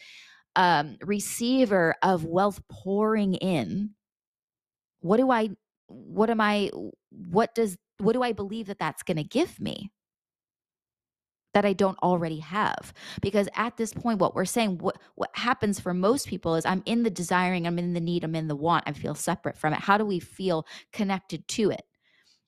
um, 0.57 0.99
receiver 1.03 1.95
of 2.03 2.25
wealth 2.27 2.61
pouring 2.69 3.35
in, 3.35 3.91
what 5.01 5.17
do 5.17 5.31
I, 5.31 5.51
what 5.87 6.29
am 6.29 6.41
I, 6.43 6.71
what 7.09 7.55
does, 7.55 7.79
what 7.99 8.13
do 8.13 8.23
I 8.23 8.33
believe 8.33 8.67
that 8.67 8.79
that's 8.79 9.03
going 9.03 9.17
to 9.17 9.25
give 9.25 9.59
me? 9.61 9.91
That 11.55 11.65
I 11.65 11.73
don't 11.73 11.99
already 11.99 12.39
have. 12.39 12.93
Because 13.21 13.49
at 13.55 13.77
this 13.77 13.93
point, 13.93 14.19
what 14.19 14.35
we're 14.35 14.45
saying, 14.45 14.79
what, 14.79 14.99
what 15.15 15.31
happens 15.35 15.81
for 15.81 15.95
most 15.95 16.29
people 16.29 16.55
is 16.55 16.65
I'm 16.65 16.83
in 16.87 17.03
the 17.03 17.11
desiring, 17.11 17.67
I'm 17.67 17.79
in 17.79 17.93
the 17.95 18.01
need, 18.01 18.25
I'm 18.25 18.35
in 18.35 18.49
the 18.49 18.57
want, 18.57 18.85
I 18.87 18.93
feel 18.93 19.15
separate 19.15 19.57
from 19.57 19.73
it. 19.73 19.81
How 19.81 19.99
do 19.99 20.05
we 20.05 20.21
feel 20.21 20.67
connected 20.93 21.47
to 21.49 21.71
it? 21.71 21.83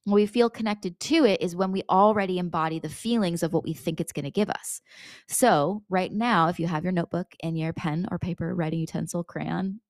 When 0.04 0.14
we 0.14 0.26
feel 0.26 0.50
connected 0.50 0.99
to 0.99 1.25
it 1.25 1.40
is 1.40 1.54
when 1.54 1.71
we 1.71 1.82
already 1.88 2.38
embody 2.38 2.80
the 2.80 2.88
feelings 2.88 3.44
of 3.44 3.52
what 3.52 3.62
we 3.62 3.73
think 3.73 4.00
it's 4.00 4.12
going 4.12 4.25
to 4.25 4.32
give 4.32 4.50
us. 4.50 4.80
So, 5.28 5.85
right 5.88 6.12
now, 6.12 6.49
if 6.49 6.59
you 6.59 6.66
have 6.66 6.82
your 6.82 6.92
notebook 6.92 7.28
and 7.40 7.56
your 7.56 7.73
pen 7.73 8.09
or 8.11 8.18
paper, 8.18 8.52
writing 8.52 8.80
utensil, 8.80 9.23
crayon, 9.23 9.80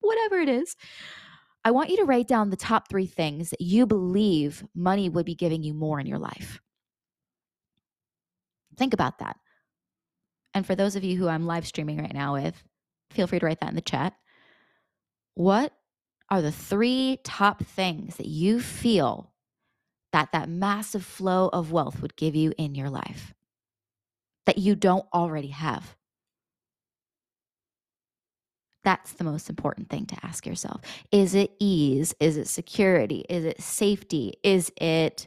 whatever 0.00 0.38
it 0.38 0.50
is, 0.50 0.76
I 1.64 1.70
want 1.70 1.88
you 1.88 1.96
to 1.96 2.04
write 2.04 2.28
down 2.28 2.50
the 2.50 2.56
top 2.56 2.90
three 2.90 3.06
things 3.06 3.48
that 3.50 3.60
you 3.62 3.86
believe 3.86 4.62
money 4.74 5.08
would 5.08 5.24
be 5.24 5.34
giving 5.34 5.62
you 5.62 5.72
more 5.72 5.98
in 5.98 6.06
your 6.06 6.18
life. 6.18 6.60
Think 8.76 8.94
about 8.94 9.18
that. 9.18 9.36
And 10.54 10.64
for 10.66 10.74
those 10.74 10.96
of 10.96 11.04
you 11.04 11.16
who 11.16 11.28
I'm 11.28 11.46
live 11.46 11.66
streaming 11.66 11.98
right 11.98 12.14
now 12.14 12.34
with, 12.34 12.62
feel 13.10 13.26
free 13.26 13.40
to 13.40 13.46
write 13.46 13.60
that 13.60 13.70
in 13.70 13.74
the 13.74 13.80
chat. 13.80 14.14
What 15.34 15.72
are 16.30 16.42
the 16.42 16.52
three 16.52 17.18
top 17.24 17.64
things 17.64 18.16
that 18.16 18.26
you 18.26 18.60
feel 18.60 19.32
that 20.12 20.30
that 20.32 20.48
massive 20.48 21.04
flow 21.04 21.48
of 21.52 21.72
wealth 21.72 22.00
would 22.00 22.16
give 22.16 22.36
you 22.36 22.52
in 22.56 22.74
your 22.74 22.88
life 22.88 23.34
that 24.46 24.58
you 24.58 24.76
don't 24.76 25.06
already 25.12 25.48
have? 25.48 25.96
That's 28.84 29.12
the 29.14 29.24
most 29.24 29.48
important 29.48 29.88
thing 29.88 30.06
to 30.06 30.16
ask 30.22 30.46
yourself. 30.46 30.82
Is 31.10 31.34
it 31.34 31.52
ease? 31.58 32.14
Is 32.20 32.36
it 32.36 32.48
security? 32.48 33.24
Is 33.28 33.44
it 33.44 33.60
safety? 33.60 34.34
Is 34.42 34.70
it 34.76 35.26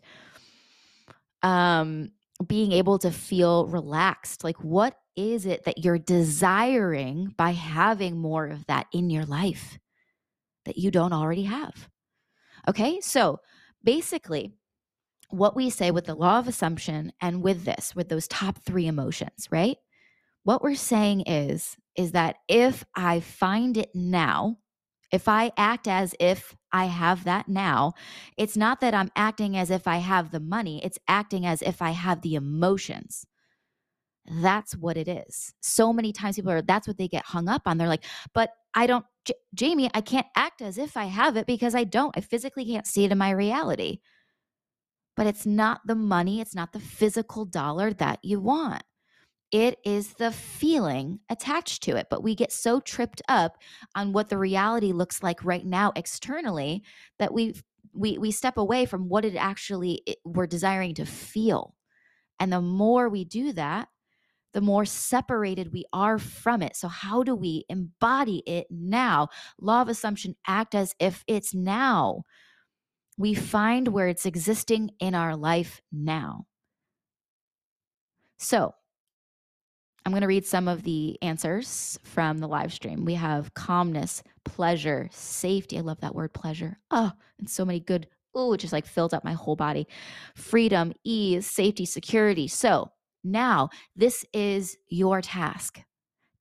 um 1.43 2.11
being 2.45 2.71
able 2.71 2.99
to 2.99 3.11
feel 3.11 3.67
relaxed. 3.67 4.43
Like, 4.43 4.63
what 4.63 4.95
is 5.15 5.45
it 5.45 5.63
that 5.65 5.83
you're 5.83 5.97
desiring 5.97 7.33
by 7.37 7.51
having 7.51 8.17
more 8.17 8.47
of 8.47 8.65
that 8.67 8.87
in 8.93 9.09
your 9.09 9.25
life 9.25 9.79
that 10.65 10.77
you 10.77 10.91
don't 10.91 11.13
already 11.13 11.43
have? 11.43 11.89
Okay, 12.67 12.99
so 13.01 13.39
basically, 13.83 14.51
what 15.29 15.55
we 15.55 15.69
say 15.69 15.91
with 15.91 16.05
the 16.05 16.15
law 16.15 16.39
of 16.39 16.47
assumption 16.47 17.11
and 17.21 17.41
with 17.41 17.65
this, 17.65 17.95
with 17.95 18.09
those 18.09 18.27
top 18.27 18.59
three 18.63 18.87
emotions, 18.87 19.47
right? 19.51 19.77
What 20.43 20.63
we're 20.63 20.75
saying 20.75 21.21
is, 21.21 21.75
is 21.97 22.11
that 22.13 22.37
if 22.47 22.85
I 22.95 23.19
find 23.19 23.75
it 23.75 23.89
now, 23.93 24.57
if 25.11 25.27
I 25.27 25.51
act 25.57 25.87
as 25.87 26.15
if 26.19 26.55
I 26.71 26.85
have 26.85 27.23
that 27.23 27.47
now, 27.47 27.93
it's 28.37 28.57
not 28.57 28.81
that 28.81 28.93
I'm 28.93 29.11
acting 29.15 29.55
as 29.55 29.71
if 29.71 29.87
I 29.87 29.97
have 29.97 30.31
the 30.31 30.39
money, 30.39 30.83
it's 30.83 30.99
acting 31.07 31.45
as 31.45 31.61
if 31.61 31.81
I 31.81 31.91
have 31.91 32.21
the 32.21 32.35
emotions. 32.35 33.25
That's 34.29 34.75
what 34.75 34.97
it 34.97 35.07
is. 35.07 35.53
So 35.61 35.93
many 35.93 36.11
times 36.11 36.35
people 36.35 36.51
are, 36.51 36.61
that's 36.61 36.87
what 36.87 36.97
they 36.97 37.07
get 37.07 37.25
hung 37.25 37.47
up 37.47 37.61
on. 37.65 37.77
They're 37.77 37.87
like, 37.87 38.03
but 38.33 38.51
I 38.73 38.85
don't, 38.85 39.05
J- 39.23 39.35
Jamie, 39.53 39.89
I 39.93 40.01
can't 40.01 40.27
act 40.35 40.61
as 40.61 40.77
if 40.77 40.97
I 40.97 41.05
have 41.05 41.37
it 41.37 41.47
because 41.47 41.73
I 41.73 41.85
don't. 41.85 42.15
I 42.17 42.21
physically 42.21 42.65
can't 42.65 42.85
see 42.85 43.05
it 43.05 43.11
in 43.13 43.17
my 43.17 43.31
reality. 43.31 43.99
But 45.15 45.27
it's 45.27 45.45
not 45.45 45.81
the 45.85 45.95
money, 45.95 46.41
it's 46.41 46.53
not 46.53 46.73
the 46.73 46.79
physical 46.79 47.45
dollar 47.45 47.93
that 47.93 48.19
you 48.21 48.41
want 48.41 48.83
it 49.51 49.79
is 49.85 50.13
the 50.13 50.31
feeling 50.31 51.19
attached 51.29 51.83
to 51.83 51.95
it. 51.95 52.07
But 52.09 52.23
we 52.23 52.35
get 52.35 52.51
so 52.51 52.79
tripped 52.79 53.21
up 53.29 53.57
on 53.95 54.13
what 54.13 54.29
the 54.29 54.37
reality 54.37 54.91
looks 54.91 55.23
like 55.23 55.43
right 55.43 55.65
now 55.65 55.93
externally 55.95 56.83
that 57.19 57.33
we 57.33 57.55
we 57.93 58.17
we 58.17 58.31
step 58.31 58.57
away 58.57 58.85
from 58.85 59.09
what 59.09 59.25
it 59.25 59.35
actually 59.35 60.01
it, 60.05 60.17
we're 60.25 60.47
desiring 60.47 60.93
to 60.95 61.05
feel. 61.05 61.75
And 62.39 62.51
the 62.51 62.61
more 62.61 63.09
we 63.09 63.25
do 63.25 63.53
that, 63.53 63.87
the 64.53 64.61
more 64.61 64.85
separated 64.85 65.73
we 65.73 65.85
are 65.93 66.17
from 66.17 66.61
it. 66.61 66.75
So 66.75 66.87
how 66.87 67.23
do 67.23 67.35
we 67.35 67.65
embody 67.69 68.43
it 68.45 68.67
now? 68.69 69.29
Law 69.59 69.81
of 69.81 69.89
assumption 69.89 70.35
act 70.47 70.75
as 70.75 70.93
if 70.99 71.23
it's 71.27 71.53
now. 71.53 72.23
We 73.17 73.33
find 73.33 73.87
where 73.87 74.07
it's 74.07 74.25
existing 74.25 74.91
in 74.99 75.15
our 75.15 75.35
life 75.35 75.81
now. 75.91 76.45
So, 78.37 78.75
I'm 80.07 80.13
going 80.13 80.21
to 80.21 80.27
read 80.27 80.45
some 80.45 80.69
of 80.69 80.83
the 80.83 81.17
answers 81.21 81.99
from 82.01 82.37
the 82.37 82.47
live 82.47 82.71
stream. 82.71 83.03
We 83.03 83.15
have 83.15 83.53
calmness, 83.55 84.23
pleasure, 84.45 85.09
safety. 85.11 85.77
I 85.77 85.81
love 85.81 85.99
that 85.99 86.15
word 86.15 86.31
pleasure. 86.31 86.79
Oh, 86.91 87.11
and 87.37 87.49
so 87.49 87.65
many 87.65 87.81
good, 87.81 88.07
oh, 88.33 88.53
it 88.53 88.59
just 88.59 88.71
like 88.71 88.85
filled 88.85 89.13
up 89.13 89.25
my 89.25 89.33
whole 89.33 89.57
body. 89.57 89.85
Freedom, 90.33 90.93
ease, 91.03 91.45
safety, 91.45 91.85
security. 91.85 92.47
So 92.47 92.89
now 93.25 93.67
this 93.97 94.23
is 94.31 94.77
your 94.87 95.19
task. 95.19 95.81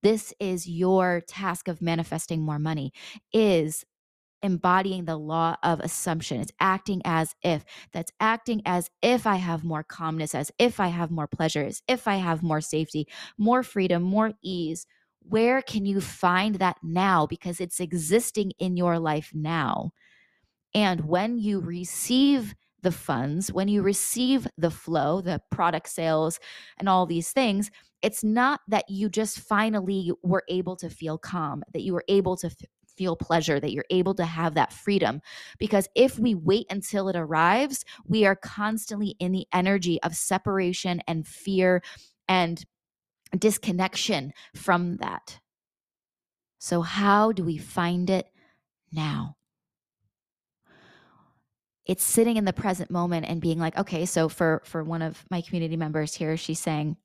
This 0.01 0.33
is 0.39 0.65
your 0.69 1.19
task 1.27 1.67
of 1.67 1.81
manifesting 1.81 2.41
more 2.43 2.59
money 2.59 2.93
is 3.33 3.83
embodying 4.43 5.05
the 5.05 5.17
law 5.17 5.55
of 5.63 5.79
assumption. 5.79 6.41
It's 6.41 6.51
acting 6.59 7.01
as 7.05 7.35
if. 7.43 7.65
That's 7.93 8.11
acting 8.19 8.61
as 8.65 8.89
if 9.01 9.25
I 9.25 9.35
have 9.35 9.63
more 9.63 9.83
calmness, 9.83 10.35
as 10.35 10.51
if 10.59 10.79
I 10.79 10.87
have 10.87 11.11
more 11.11 11.27
pleasure, 11.27 11.63
as 11.63 11.81
if 11.87 12.07
I 12.07 12.15
have 12.15 12.43
more 12.43 12.61
safety, 12.61 13.07
more 13.37 13.63
freedom, 13.63 14.03
more 14.03 14.33
ease. 14.43 14.85
Where 15.21 15.61
can 15.61 15.85
you 15.85 15.99
find 16.01 16.55
that 16.55 16.77
now? 16.81 17.25
Because 17.25 17.59
it's 17.59 17.79
existing 17.79 18.53
in 18.59 18.77
your 18.77 18.99
life 18.99 19.31
now. 19.33 19.91
And 20.73 21.05
when 21.05 21.37
you 21.37 21.59
receive 21.59 22.55
the 22.83 22.91
funds, 22.91 23.51
when 23.51 23.67
you 23.67 23.81
receive 23.81 24.47
the 24.57 24.69
flow, 24.69 25.19
the 25.21 25.41
product 25.51 25.89
sales, 25.89 26.39
and 26.77 26.87
all 26.87 27.05
these 27.05 27.31
things, 27.31 27.71
it's 28.01 28.23
not 28.23 28.61
that 28.67 28.85
you 28.87 29.09
just 29.09 29.39
finally 29.39 30.11
were 30.23 30.43
able 30.47 30.75
to 30.77 30.89
feel 30.89 31.17
calm, 31.17 31.63
that 31.73 31.81
you 31.81 31.93
were 31.93 32.05
able 32.07 32.37
to 32.37 32.49
feel 32.97 33.15
pleasure, 33.15 33.59
that 33.59 33.71
you're 33.71 33.85
able 33.89 34.15
to 34.15 34.25
have 34.25 34.55
that 34.55 34.73
freedom. 34.73 35.21
Because 35.59 35.87
if 35.95 36.17
we 36.19 36.33
mm-hmm. 36.33 36.45
wait 36.45 36.67
until 36.69 37.07
it 37.09 37.15
arrives, 37.15 37.85
we 38.05 38.25
are 38.25 38.35
constantly 38.35 39.15
in 39.19 39.31
the 39.31 39.47
energy 39.53 40.01
of 40.03 40.15
separation 40.15 41.01
and 41.07 41.27
fear 41.27 41.81
and 42.27 42.63
disconnection 43.37 44.33
from 44.55 44.97
that. 44.97 45.39
So, 46.59 46.81
how 46.81 47.31
do 47.31 47.43
we 47.43 47.57
find 47.57 48.09
it 48.09 48.27
now? 48.91 49.35
It's 51.85 52.03
sitting 52.03 52.35
in 52.35 52.45
the 52.45 52.53
present 52.53 52.91
moment 52.91 53.27
and 53.29 53.39
being 53.39 53.59
like, 53.59 53.77
okay, 53.77 54.05
so 54.05 54.27
for 54.27 54.61
for 54.65 54.83
one 54.83 55.01
of 55.01 55.23
my 55.29 55.41
community 55.41 55.77
members 55.77 56.13
here, 56.13 56.35
she's 56.35 56.59
saying, 56.59 56.97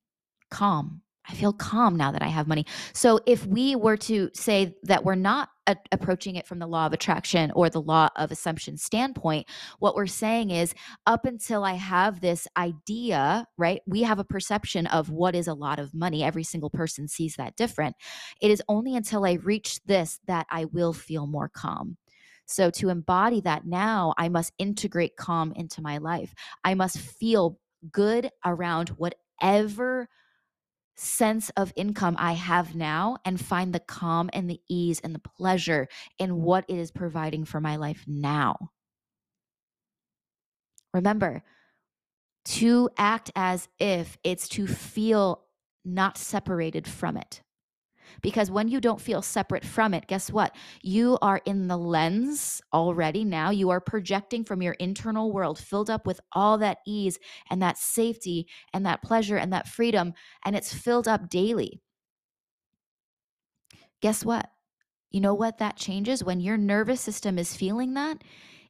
calm. 0.51 1.03
I 1.29 1.35
feel 1.35 1.53
calm 1.53 1.97
now 1.97 2.11
that 2.13 2.23
I 2.23 2.29
have 2.29 2.49
money. 2.49 2.67
So 2.93 3.21
if 3.27 3.47
we 3.47 3.77
were 3.77 3.97
to 3.99 4.31
say 4.35 4.75
that 4.83 5.05
we're 5.05 5.15
not 5.15 5.51
a- 5.69 5.77
approaching 5.93 6.35
it 6.35 6.47
from 6.47 6.59
the 6.59 6.67
law 6.67 6.87
of 6.87 6.93
attraction 6.93 7.53
or 7.55 7.71
the 7.71 7.81
law 7.81 8.09
of 8.17 8.33
assumption 8.33 8.77
standpoint, 8.77 9.47
what 9.79 9.95
we're 9.95 10.07
saying 10.07 10.51
is 10.51 10.75
up 11.07 11.25
until 11.25 11.65
I 11.65 11.75
have 11.75 12.21
this 12.21 12.49
idea, 12.57 13.47
right? 13.57 13.81
We 13.87 14.03
have 14.03 14.19
a 14.19 14.25
perception 14.25 14.87
of 14.89 15.11
what 15.11 15.37
is 15.37 15.47
a 15.47 15.55
lot 15.55 15.79
of 15.79 15.95
money. 15.95 16.25
Every 16.25 16.45
single 16.45 16.71
person 16.71 17.07
sees 17.07 17.37
that 17.37 17.57
different. 17.57 17.95
It 18.41 18.51
is 18.51 18.63
only 18.69 18.97
until 18.97 19.25
I 19.25 19.35
reach 19.35 19.81
this 19.85 20.19
that 20.27 20.47
I 20.51 20.65
will 20.67 20.93
feel 20.93 21.27
more 21.27 21.49
calm. 21.49 21.97
So, 22.47 22.71
to 22.71 22.89
embody 22.89 23.41
that 23.43 23.67
now, 23.67 24.15
I 24.19 24.29
must 24.29 24.53
integrate 24.59 25.17
calm 25.17 25.53
into 25.55 25.81
my 25.81 25.99
life. 25.99 26.35
I 26.65 26.75
must 26.75 26.99
feel 26.99 27.59
good 27.93 28.29
around 28.45 28.91
whatever 28.91 30.09
sense 30.97 31.51
of 31.57 31.73
income 31.77 32.17
I 32.19 32.33
have 32.33 32.75
now 32.75 33.19
and 33.25 33.41
find 33.41 33.73
the 33.73 33.81
calm 33.81 34.31
and 34.33 34.49
the 34.49 34.61
ease 34.69 35.01
and 35.01 35.15
the 35.15 35.19
pleasure 35.21 35.89
in 36.19 36.43
what 36.43 36.65
it 36.69 36.77
is 36.77 36.91
providing 36.91 37.45
for 37.45 37.61
my 37.61 37.77
life 37.77 38.05
now. 38.07 38.71
Remember, 40.93 41.43
to 42.45 42.91
act 42.99 43.31
as 43.37 43.69
if 43.79 44.19
it's 44.25 44.49
to 44.49 44.67
feel 44.67 45.45
not 45.85 46.19
separated 46.19 46.87
from 46.87 47.17
it. 47.17 47.43
Because 48.21 48.51
when 48.51 48.69
you 48.69 48.81
don't 48.81 49.01
feel 49.01 49.23
separate 49.23 49.65
from 49.65 49.95
it, 49.95 50.07
guess 50.07 50.31
what? 50.31 50.55
You 50.83 51.19
are 51.23 51.41
in 51.45 51.69
the 51.69 51.77
lens 51.77 52.61
already 52.73 53.25
now. 53.25 53.51
You 53.51 53.71
are 53.71 53.81
projecting 53.81 54.45
from 54.45 54.63
your 54.63 54.75
internal 54.75 55.33
world 55.33 55.59
filled 55.59 55.91
up 55.91 56.07
with 56.07 56.21
all 56.33 56.59
that 56.59 56.79
ease 56.87 57.19
and 57.51 57.63
that 57.63 57.79
safety 57.79 58.47
and 58.73 58.85
that 58.87 59.03
pleasure 59.03 59.37
and 59.37 59.53
that 59.53 59.69
freedom. 59.69 60.13
And 60.45 60.55
it's 60.55 60.75
filled 60.75 61.09
up 61.09 61.29
daily. 61.29 61.81
Guess 64.01 64.25
what? 64.25 64.51
You 65.11 65.21
know 65.21 65.35
what 65.35 65.59
that 65.59 65.77
changes? 65.77 66.25
When 66.25 66.41
your 66.41 66.57
nervous 66.57 67.01
system 67.01 67.39
is 67.39 67.57
feeling 67.57 67.95
that, 67.95 68.23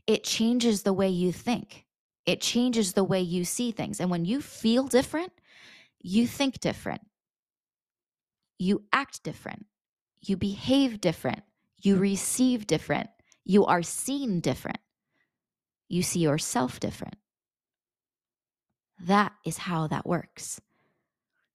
it 0.07 0.25
changes 0.25 0.83
the 0.83 0.93
way 0.93 1.09
you 1.09 1.33
think. 1.33 1.87
It 2.27 2.41
changes 2.41 2.93
the 2.93 3.05
way 3.05 3.21
you 3.21 3.45
see 3.45 3.71
things. 3.73 4.01
And 4.01 4.11
when 4.11 4.25
you 4.25 4.41
feel 4.41 4.87
different, 4.87 5.33
you 6.01 6.27
think 6.27 6.61
different 6.61 7.03
you 8.63 8.85
act 8.93 9.23
different, 9.23 9.67
you 10.21 10.37
behave 10.37 11.01
different, 11.01 11.43
you 11.83 11.97
mm. 11.97 12.01
receive 12.01 12.67
different, 12.67 13.11
you 13.45 13.67
are 13.67 13.83
seen 13.83 14.41
different, 14.41 14.79
you 15.89 16.03
see 16.03 16.21
yourself 16.21 16.81
different. 16.81 17.17
That 19.01 19.33
is 19.45 19.59
how 19.59 19.89
that 19.89 20.07
works. 20.07 20.61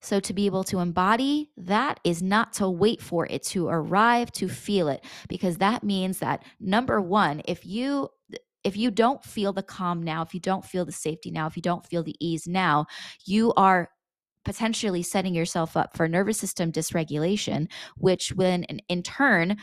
So, 0.01 0.19
to 0.19 0.33
be 0.33 0.45
able 0.45 0.63
to 0.65 0.79
embody 0.79 1.49
that 1.57 1.99
is 2.03 2.21
not 2.21 2.53
to 2.53 2.69
wait 2.69 3.01
for 3.01 3.25
it 3.25 3.43
to 3.43 3.67
arrive 3.67 4.31
to 4.33 4.47
feel 4.47 4.89
it, 4.89 5.03
because 5.27 5.57
that 5.57 5.83
means 5.83 6.19
that 6.19 6.43
number 6.59 7.01
one, 7.01 7.41
if 7.45 7.65
you 7.65 8.09
if 8.63 8.75
you 8.75 8.91
don't 8.91 9.23
feel 9.23 9.53
the 9.53 9.63
calm 9.63 10.03
now, 10.03 10.21
if 10.21 10.33
you 10.33 10.39
don't 10.39 10.65
feel 10.65 10.83
the 10.83 10.91
safety 10.91 11.31
now, 11.31 11.47
if 11.47 11.55
you 11.55 11.61
don't 11.61 11.85
feel 11.85 12.03
the 12.03 12.15
ease 12.19 12.47
now, 12.47 12.85
you 13.25 13.53
are 13.55 13.89
potentially 14.47 15.03
setting 15.03 15.35
yourself 15.35 15.75
up 15.75 15.93
for 15.93 16.07
nervous 16.07 16.37
system 16.37 16.71
dysregulation, 16.71 17.67
which 17.97 18.29
when 18.29 18.63
in 18.63 19.03
turn, 19.03 19.57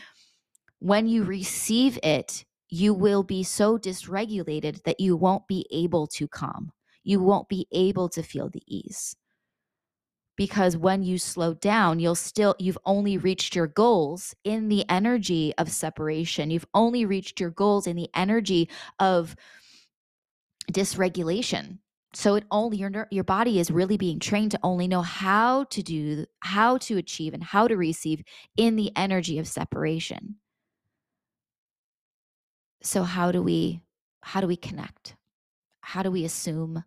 when 0.77 1.07
you 1.07 1.23
receive 1.23 1.97
it, 2.03 2.45
you 2.69 2.93
will 2.93 3.23
be 3.23 3.41
so 3.41 3.79
dysregulated 3.79 4.83
that 4.83 4.99
you 4.99 5.15
won't 5.15 5.47
be 5.47 5.65
able 5.71 6.05
to 6.05 6.27
calm. 6.27 6.71
You 7.03 7.19
won't 7.19 7.49
be 7.49 7.65
able 7.71 8.09
to 8.09 8.21
feel 8.21 8.47
the 8.47 8.61
ease. 8.67 9.15
Because 10.35 10.77
when 10.77 11.01
you 11.01 11.17
slow 11.17 11.55
down, 11.55 11.99
you'll 11.99 12.13
still, 12.13 12.53
you've 12.59 12.77
only 12.85 13.17
reached 13.17 13.55
your 13.55 13.67
goals 13.67 14.35
in 14.43 14.69
the 14.69 14.87
energy 14.87 15.51
of 15.57 15.71
separation. 15.71 16.51
You've 16.51 16.67
only 16.75 17.07
reached 17.07 17.39
your 17.39 17.49
goals 17.49 17.87
in 17.87 17.95
the 17.95 18.09
energy 18.13 18.69
of 18.99 19.35
dysregulation 20.71 21.79
so 22.15 22.35
it 22.35 22.45
only 22.49 22.77
your 22.77 23.07
your 23.11 23.25
body 23.25 23.59
is 23.59 23.69
really 23.69 23.97
being 23.97 24.19
trained 24.19 24.51
to 24.51 24.59
only 24.63 24.87
know 24.87 25.01
how 25.01 25.65
to 25.65 25.83
do 25.83 26.25
how 26.39 26.77
to 26.77 26.97
achieve 26.97 27.33
and 27.33 27.43
how 27.43 27.67
to 27.67 27.75
receive 27.75 28.23
in 28.55 28.77
the 28.77 28.91
energy 28.95 29.37
of 29.37 29.47
separation. 29.47 30.35
So 32.81 33.03
how 33.03 33.31
do 33.31 33.41
we 33.41 33.81
how 34.21 34.39
do 34.39 34.47
we 34.47 34.55
connect? 34.55 35.15
How 35.81 36.03
do 36.03 36.09
we 36.11 36.23
assume 36.23 36.85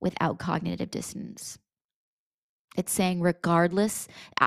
without 0.00 0.38
cognitive 0.38 0.90
dissonance? 0.90 1.58
It's 2.76 2.92
saying 2.92 3.20
regardless 3.20 4.06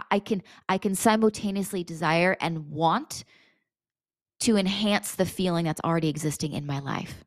i 0.09 0.19
can 0.19 0.41
i 0.69 0.77
can 0.77 0.95
simultaneously 0.95 1.83
desire 1.83 2.37
and 2.39 2.69
want 2.69 3.25
to 4.39 4.55
enhance 4.55 5.15
the 5.15 5.25
feeling 5.25 5.65
that's 5.65 5.81
already 5.83 6.07
existing 6.07 6.53
in 6.53 6.65
my 6.65 6.79
life 6.79 7.25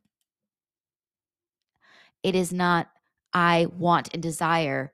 it 2.24 2.34
is 2.34 2.52
not 2.52 2.88
I 3.32 3.66
want 3.76 4.08
and 4.12 4.22
desire 4.22 4.92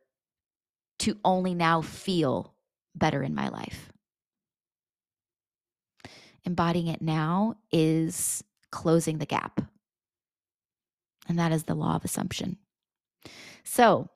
to 0.99 1.16
only 1.25 1.54
now 1.54 1.80
feel 1.80 2.54
better 2.94 3.22
in 3.22 3.34
my 3.34 3.49
life. 3.49 3.92
Embodying 6.44 6.88
it 6.88 7.00
now 7.00 7.54
is 7.70 8.42
closing 8.72 9.18
the 9.18 9.26
gap. 9.26 9.60
And 11.28 11.38
that 11.38 11.52
is 11.52 11.64
the 11.64 11.75
law 11.75 11.96
of 11.96 12.04
assumption. 12.04 12.58
So, 13.62 14.08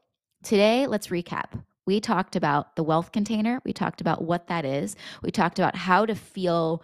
today, 0.43 0.87
let's 0.87 1.09
recap. 1.09 1.63
We 1.87 2.01
talked 2.01 2.35
about 2.35 2.77
the 2.77 2.83
wealth 2.83 3.13
container. 3.13 3.61
We 3.65 3.73
talked 3.73 4.01
about 4.01 4.25
what 4.25 4.49
that 4.49 4.65
is. 4.65 4.97
We 5.23 5.31
talked 5.31 5.59
about 5.59 5.77
how 5.77 6.07
to 6.07 6.15
feel 6.15 6.83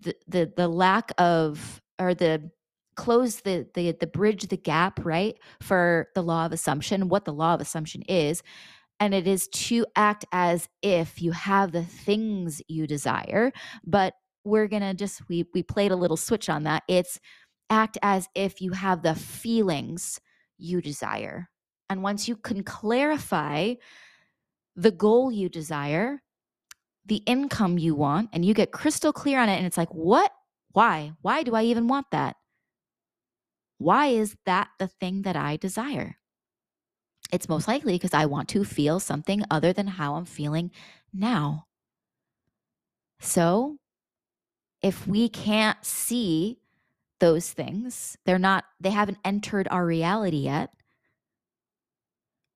the, 0.00 0.16
the, 0.26 0.52
the 0.56 0.68
lack 0.68 1.12
of 1.16 1.80
or 1.98 2.12
the 2.12 2.50
close 2.96 3.40
the 3.40 3.66
the 3.74 3.92
the 4.00 4.06
bridge 4.06 4.48
the 4.48 4.56
gap 4.56 5.04
right 5.04 5.38
for 5.60 6.08
the 6.14 6.22
law 6.22 6.46
of 6.46 6.52
assumption 6.52 7.08
what 7.08 7.24
the 7.24 7.32
law 7.32 7.54
of 7.54 7.60
assumption 7.60 8.02
is 8.02 8.42
and 8.98 9.14
it 9.14 9.26
is 9.26 9.48
to 9.48 9.84
act 9.94 10.24
as 10.32 10.68
if 10.82 11.20
you 11.20 11.32
have 11.32 11.72
the 11.72 11.84
things 11.84 12.62
you 12.68 12.86
desire 12.86 13.52
but 13.84 14.14
we're 14.46 14.68
going 14.68 14.82
to 14.82 14.94
just 14.94 15.28
we 15.28 15.44
we 15.52 15.62
played 15.62 15.90
a 15.90 15.96
little 15.96 16.16
switch 16.16 16.48
on 16.48 16.62
that. 16.62 16.84
It's 16.88 17.18
act 17.68 17.98
as 18.02 18.28
if 18.34 18.60
you 18.60 18.70
have 18.70 19.02
the 19.02 19.14
feelings 19.14 20.20
you 20.56 20.80
desire 20.80 21.48
and 21.90 22.02
once 22.02 22.28
you 22.28 22.36
can 22.36 22.62
clarify 22.62 23.74
the 24.76 24.92
goal 24.92 25.32
you 25.32 25.48
desire 25.48 26.22
the 27.06 27.22
income 27.26 27.76
you 27.76 27.94
want 27.94 28.30
and 28.32 28.44
you 28.44 28.54
get 28.54 28.70
crystal 28.70 29.12
clear 29.12 29.40
on 29.40 29.48
it 29.48 29.56
and 29.56 29.66
it's 29.66 29.76
like 29.76 29.92
what? 29.92 30.30
Why? 30.72 31.12
Why 31.22 31.42
do 31.42 31.54
i 31.54 31.64
even 31.64 31.88
want 31.88 32.06
that 32.12 32.36
why 33.78 34.08
is 34.08 34.36
that 34.46 34.70
the 34.78 34.88
thing 34.88 35.22
that 35.22 35.36
I 35.36 35.56
desire? 35.56 36.16
It's 37.32 37.48
most 37.48 37.68
likely 37.68 37.94
because 37.94 38.14
I 38.14 38.26
want 38.26 38.48
to 38.50 38.64
feel 38.64 39.00
something 39.00 39.42
other 39.50 39.72
than 39.72 39.86
how 39.86 40.14
I'm 40.14 40.24
feeling 40.24 40.70
now. 41.12 41.66
So, 43.20 43.78
if 44.82 45.06
we 45.06 45.28
can't 45.28 45.82
see 45.84 46.58
those 47.18 47.50
things, 47.50 48.16
they're 48.24 48.38
not, 48.38 48.64
they 48.78 48.90
haven't 48.90 49.18
entered 49.24 49.66
our 49.70 49.84
reality 49.84 50.36
yet, 50.36 50.72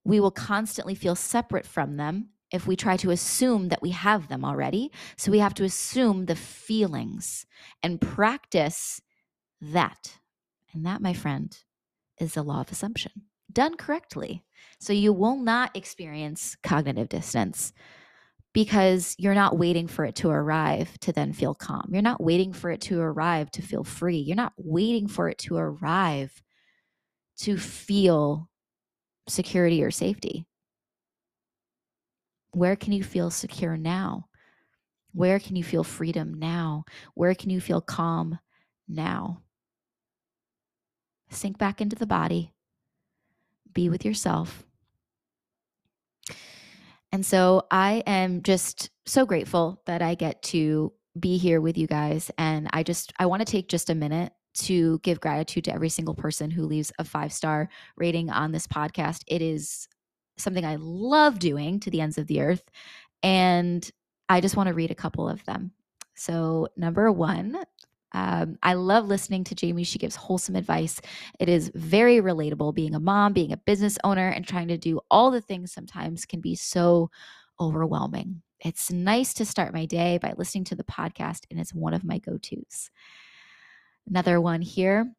we 0.04 0.20
will 0.20 0.30
constantly 0.30 0.94
feel 0.94 1.14
separate 1.14 1.66
from 1.66 1.96
them 1.96 2.30
if 2.52 2.66
we 2.66 2.76
try 2.76 2.96
to 2.96 3.10
assume 3.10 3.68
that 3.68 3.82
we 3.82 3.90
have 3.90 4.28
them 4.28 4.44
already. 4.44 4.92
So, 5.16 5.32
we 5.32 5.38
have 5.40 5.54
to 5.54 5.64
assume 5.64 6.26
the 6.26 6.36
feelings 6.36 7.46
and 7.82 8.00
practice 8.00 9.00
that. 9.60 10.19
And 10.72 10.86
that, 10.86 11.02
my 11.02 11.12
friend, 11.12 11.56
is 12.18 12.34
the 12.34 12.42
law 12.42 12.60
of 12.60 12.70
assumption 12.70 13.12
done 13.52 13.76
correctly. 13.76 14.44
So 14.78 14.92
you 14.92 15.12
will 15.12 15.36
not 15.36 15.76
experience 15.76 16.56
cognitive 16.62 17.08
dissonance 17.08 17.72
because 18.52 19.14
you're 19.18 19.34
not 19.34 19.58
waiting 19.58 19.86
for 19.86 20.04
it 20.04 20.16
to 20.16 20.30
arrive 20.30 20.98
to 21.00 21.12
then 21.12 21.32
feel 21.32 21.54
calm. 21.54 21.88
You're 21.92 22.02
not 22.02 22.22
waiting 22.22 22.52
for 22.52 22.70
it 22.70 22.80
to 22.82 23.00
arrive 23.00 23.50
to 23.52 23.62
feel 23.62 23.84
free. 23.84 24.18
You're 24.18 24.36
not 24.36 24.52
waiting 24.56 25.06
for 25.06 25.28
it 25.28 25.38
to 25.38 25.56
arrive 25.56 26.42
to 27.38 27.56
feel 27.56 28.48
security 29.28 29.82
or 29.82 29.90
safety. 29.90 30.46
Where 32.52 32.74
can 32.74 32.92
you 32.92 33.04
feel 33.04 33.30
secure 33.30 33.76
now? 33.76 34.26
Where 35.12 35.38
can 35.38 35.56
you 35.56 35.64
feel 35.64 35.84
freedom 35.84 36.34
now? 36.34 36.84
Where 37.14 37.34
can 37.34 37.50
you 37.50 37.60
feel 37.60 37.80
calm 37.80 38.38
now? 38.88 39.42
Sink 41.30 41.58
back 41.58 41.80
into 41.80 41.96
the 41.96 42.06
body, 42.06 42.52
be 43.72 43.88
with 43.88 44.04
yourself. 44.04 44.64
And 47.12 47.26
so 47.26 47.66
I 47.70 48.02
am 48.06 48.42
just 48.42 48.90
so 49.06 49.26
grateful 49.26 49.82
that 49.86 50.02
I 50.02 50.14
get 50.14 50.42
to 50.44 50.92
be 51.18 51.38
here 51.38 51.60
with 51.60 51.76
you 51.76 51.86
guys. 51.86 52.30
And 52.38 52.68
I 52.72 52.82
just, 52.82 53.12
I 53.18 53.26
want 53.26 53.40
to 53.40 53.50
take 53.50 53.68
just 53.68 53.90
a 53.90 53.94
minute 53.94 54.32
to 54.52 54.98
give 55.00 55.20
gratitude 55.20 55.64
to 55.64 55.74
every 55.74 55.88
single 55.88 56.14
person 56.14 56.50
who 56.50 56.66
leaves 56.66 56.92
a 56.98 57.04
five 57.04 57.32
star 57.32 57.68
rating 57.96 58.30
on 58.30 58.52
this 58.52 58.66
podcast. 58.66 59.22
It 59.26 59.42
is 59.42 59.88
something 60.38 60.64
I 60.64 60.76
love 60.76 61.38
doing 61.38 61.80
to 61.80 61.90
the 61.90 62.00
ends 62.00 62.18
of 62.18 62.26
the 62.26 62.40
earth. 62.40 62.62
And 63.22 63.88
I 64.28 64.40
just 64.40 64.56
want 64.56 64.68
to 64.68 64.74
read 64.74 64.90
a 64.90 64.96
couple 64.96 65.28
of 65.28 65.44
them. 65.44 65.72
So, 66.14 66.68
number 66.76 67.10
one, 67.10 67.56
um, 68.12 68.58
I 68.62 68.74
love 68.74 69.06
listening 69.06 69.44
to 69.44 69.54
Jamie. 69.54 69.84
She 69.84 69.98
gives 69.98 70.16
wholesome 70.16 70.56
advice. 70.56 71.00
It 71.38 71.48
is 71.48 71.70
very 71.74 72.16
relatable. 72.16 72.74
Being 72.74 72.94
a 72.94 73.00
mom, 73.00 73.32
being 73.32 73.52
a 73.52 73.56
business 73.56 73.98
owner, 74.04 74.28
and 74.28 74.46
trying 74.46 74.68
to 74.68 74.78
do 74.78 75.00
all 75.10 75.30
the 75.30 75.40
things 75.40 75.72
sometimes 75.72 76.24
can 76.24 76.40
be 76.40 76.54
so 76.54 77.10
overwhelming. 77.60 78.42
It's 78.60 78.90
nice 78.90 79.32
to 79.34 79.44
start 79.44 79.72
my 79.72 79.86
day 79.86 80.18
by 80.18 80.34
listening 80.36 80.64
to 80.64 80.74
the 80.74 80.84
podcast, 80.84 81.44
and 81.50 81.60
it's 81.60 81.74
one 81.74 81.94
of 81.94 82.04
my 82.04 82.18
go 82.18 82.36
tos. 82.36 82.90
Another 84.08 84.40
one 84.40 84.62
here 84.62 85.12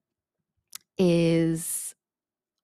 is 0.98 1.96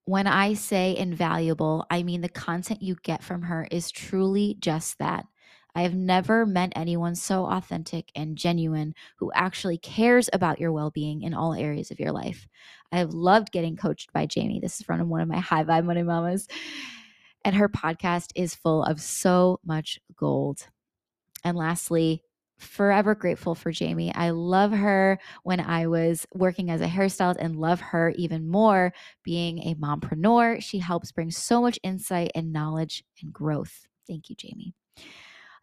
when 0.05 0.27
I 0.27 0.53
say 0.53 0.95
invaluable, 0.95 1.85
I 1.89 2.03
mean 2.03 2.21
the 2.21 2.29
content 2.29 2.81
you 2.81 2.95
get 3.03 3.23
from 3.23 3.41
her 3.43 3.67
is 3.71 3.91
truly 3.91 4.57
just 4.59 4.99
that 4.99 5.25
I 5.75 5.81
have 5.83 5.93
never 5.95 6.45
met 6.45 6.73
anyone 6.75 7.15
so 7.15 7.45
authentic 7.45 8.11
and 8.15 8.37
genuine 8.37 8.95
who 9.17 9.31
actually 9.33 9.77
cares 9.77 10.29
about 10.33 10.59
your 10.59 10.71
well 10.71 10.89
being 10.89 11.21
in 11.21 11.33
all 11.33 11.53
areas 11.53 11.91
of 11.91 11.99
your 11.99 12.11
life. 12.11 12.47
I 12.91 12.97
have 12.97 13.13
loved 13.13 13.51
getting 13.51 13.75
coached 13.75 14.11
by 14.13 14.25
Jamie. 14.25 14.59
This 14.59 14.79
is 14.79 14.85
from 14.85 15.07
one 15.09 15.21
of 15.21 15.27
my 15.27 15.39
high 15.39 15.63
vibe 15.63 15.85
money 15.85 16.03
mamas. 16.03 16.47
And 17.45 17.55
her 17.55 17.69
podcast 17.69 18.31
is 18.35 18.55
full 18.55 18.83
of 18.83 18.99
so 18.99 19.59
much 19.65 19.99
gold. 20.15 20.67
And 21.43 21.55
lastly, 21.55 22.23
forever 22.57 23.13
grateful 23.15 23.55
for 23.55 23.71
Jamie. 23.71 24.13
I 24.13 24.31
love 24.31 24.71
her 24.71 25.19
when 25.43 25.59
I 25.59 25.87
was 25.87 26.25
working 26.33 26.71
as 26.71 26.81
a 26.81 26.87
hairstylist 26.87 27.37
and 27.39 27.55
love 27.55 27.79
her 27.79 28.13
even 28.15 28.47
more 28.47 28.93
being 29.23 29.59
a 29.59 29.75
mompreneur. 29.75 30.61
She 30.61 30.79
helps 30.79 31.11
bring 31.11 31.31
so 31.31 31.61
much 31.61 31.79
insight 31.83 32.31
and 32.35 32.51
knowledge 32.51 33.03
and 33.21 33.31
growth. 33.31 33.85
Thank 34.07 34.29
you, 34.29 34.35
Jamie. 34.35 34.73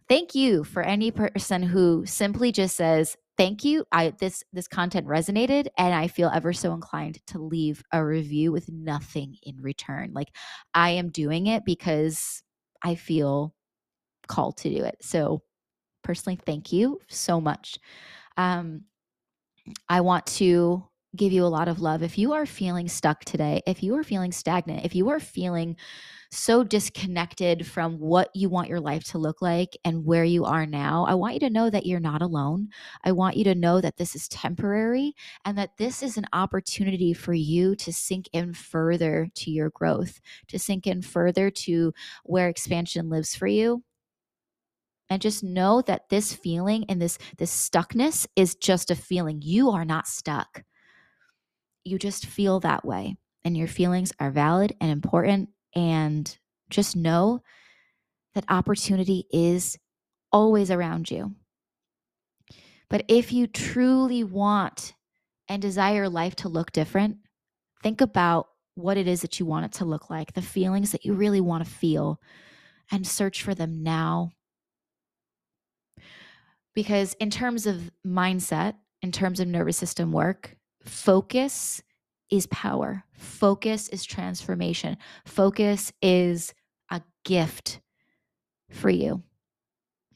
Thank 0.09 0.35
you 0.35 0.65
for 0.65 0.83
any 0.83 1.11
person 1.11 1.63
who 1.63 2.05
simply 2.07 2.53
just 2.53 2.77
says, 2.77 3.17
thank 3.37 3.65
you 3.65 3.85
i 3.91 4.11
this 4.21 4.45
this 4.53 4.69
content 4.69 5.09
resonated 5.09 5.67
and 5.77 5.93
i 5.93 6.07
feel 6.07 6.31
ever 6.33 6.53
so 6.53 6.73
inclined 6.73 7.19
to 7.27 7.41
leave 7.41 7.83
a 7.91 8.05
review 8.05 8.53
with 8.53 8.69
nothing 8.69 9.37
in 9.43 9.57
return 9.61 10.13
like 10.13 10.29
i 10.73 10.91
am 10.91 11.11
doing 11.11 11.49
it 11.49 11.65
because 11.65 12.45
i 12.85 12.95
feel 12.95 13.53
called 14.29 14.57
to 14.57 14.71
do 14.71 14.85
it 14.85 14.95
so 15.01 15.43
personally, 16.05 16.39
thank 16.47 16.73
you 16.73 17.01
so 17.09 17.41
much. 17.41 17.79
Um, 18.37 18.83
I 19.89 20.03
want 20.03 20.27
to 20.27 20.85
give 21.17 21.33
you 21.33 21.45
a 21.45 21.47
lot 21.47 21.69
of 21.69 21.81
love. 21.81 22.03
If 22.03 22.19
you 22.19 22.33
are 22.33 22.47
feeling 22.47 22.89
stuck 22.89 23.25
today, 23.25 23.63
if 23.67 23.83
you 23.83 23.95
are 23.97 24.03
feeling 24.03 24.33
stagnant, 24.33 24.85
if 24.85 24.95
you 24.95 25.09
are 25.11 25.21
feeling 25.21 25.77
so 26.31 26.65
disconnected 26.65 27.67
from 27.67 27.99
what 27.99 28.31
you 28.35 28.49
want 28.49 28.69
your 28.69 28.81
life 28.81 29.05
to 29.05 29.19
look 29.19 29.41
like 29.41 29.77
and 29.85 30.05
where 30.05 30.25
you 30.25 30.45
are 30.45 30.67
now, 30.67 31.05
I 31.07 31.15
want 31.15 31.35
you 31.35 31.41
to 31.41 31.51
know 31.51 31.71
that 31.71 31.87
you're 31.87 32.01
not 32.01 32.23
alone. 32.23 32.69
I 33.05 33.13
want 33.13 33.37
you 33.37 33.45
to 33.45 33.55
know 33.55 33.81
that 33.81 33.97
this 33.97 34.17
is 34.17 34.29
temporary 34.29 35.15
and 35.45 35.57
that 35.57 35.77
this 35.79 36.03
is 36.03 36.17
an 36.17 36.27
opportunity 36.33 37.13
for 37.13 37.35
you 37.35 37.77
to 37.77 37.93
sink 37.93 38.29
in 38.33 38.53
further 38.53 39.29
to 39.35 39.51
your 39.51 39.71
growth, 39.71 40.21
to 40.49 40.59
sink 40.59 40.87
in 40.87 41.03
further 41.03 41.51
to 41.51 41.93
where 42.25 42.49
expansion 42.49 43.09
lives 43.09 43.37
for 43.37 43.47
you 43.47 43.85
and 45.11 45.23
just 45.23 45.45
know 45.45 45.83
that 45.83 46.09
this 46.09 46.33
feeling 46.33 46.85
and 46.89 47.01
this 47.01 47.19
this 47.37 47.53
stuckness 47.53 48.27
is 48.37 48.55
just 48.55 48.91
a 48.91 48.97
feeling 48.97 49.41
you 49.43 49.71
are 49.71 49.85
not 49.85 50.07
stuck 50.07 50.63
you 51.85 51.99
just 51.99 52.27
feel 52.27 52.61
that 52.61 52.85
way 52.85 53.17
and 53.45 53.57
your 53.57 53.69
feelings 53.69 54.13
are 54.19 54.31
valid 54.31 54.75
and 54.81 54.91
important 54.91 55.51
and 55.75 56.37
just 56.71 56.97
know 56.97 57.43
that 58.35 58.45
opportunity 58.49 59.27
is 59.31 59.79
always 60.33 60.71
around 60.71 61.11
you. 61.11 61.35
But 62.91 63.05
if 63.09 63.33
you 63.33 63.47
truly 63.47 64.25
want 64.25 64.95
and 65.49 65.61
desire 65.61 66.09
life 66.09 66.37
to 66.37 66.49
look 66.49 66.73
different 66.73 67.19
think 67.85 68.01
about 68.01 68.49
what 68.77 68.97
it 68.97 69.07
is 69.07 69.21
that 69.21 69.39
you 69.39 69.45
want 69.45 69.67
it 69.67 69.73
to 69.73 69.85
look 69.85 70.09
like 70.09 70.33
the 70.33 70.43
feelings 70.43 70.91
that 70.91 71.05
you 71.05 71.13
really 71.13 71.41
want 71.41 71.63
to 71.63 71.71
feel 71.71 72.19
and 72.91 73.07
search 73.07 73.43
for 73.43 73.55
them 73.55 73.83
now. 73.83 74.31
Because 76.75 77.15
in 77.21 77.29
terms 77.29 77.67
of 77.67 77.91
mindset, 78.05 78.75
in 79.03 79.13
terms 79.13 79.39
of 79.39 79.47
nervous 79.47 79.77
system 79.77 80.13
work, 80.13 80.57
focus 80.85 81.83
is 82.31 82.47
power. 82.47 83.05
Focus 83.13 83.89
is 83.89 84.05
transformation. 84.05 84.97
Focus 85.25 85.93
is 86.03 86.53
a 86.91 87.03
gift 87.25 87.81
for 88.71 88.91
you. 88.91 89.23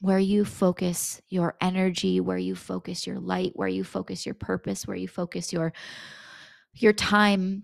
Where 0.01 0.19
you 0.19 0.45
focus 0.45 1.21
your 1.29 1.55
energy, 1.61 2.19
where 2.21 2.37
you 2.37 2.55
focus 2.55 3.05
your 3.05 3.19
light, 3.19 3.51
where 3.55 3.67
you 3.67 3.83
focus 3.83 4.25
your 4.25 4.35
purpose, 4.35 4.87
where 4.87 4.97
you 4.97 5.07
focus 5.07 5.51
your 5.51 5.73
your 6.73 6.93
time, 6.93 7.63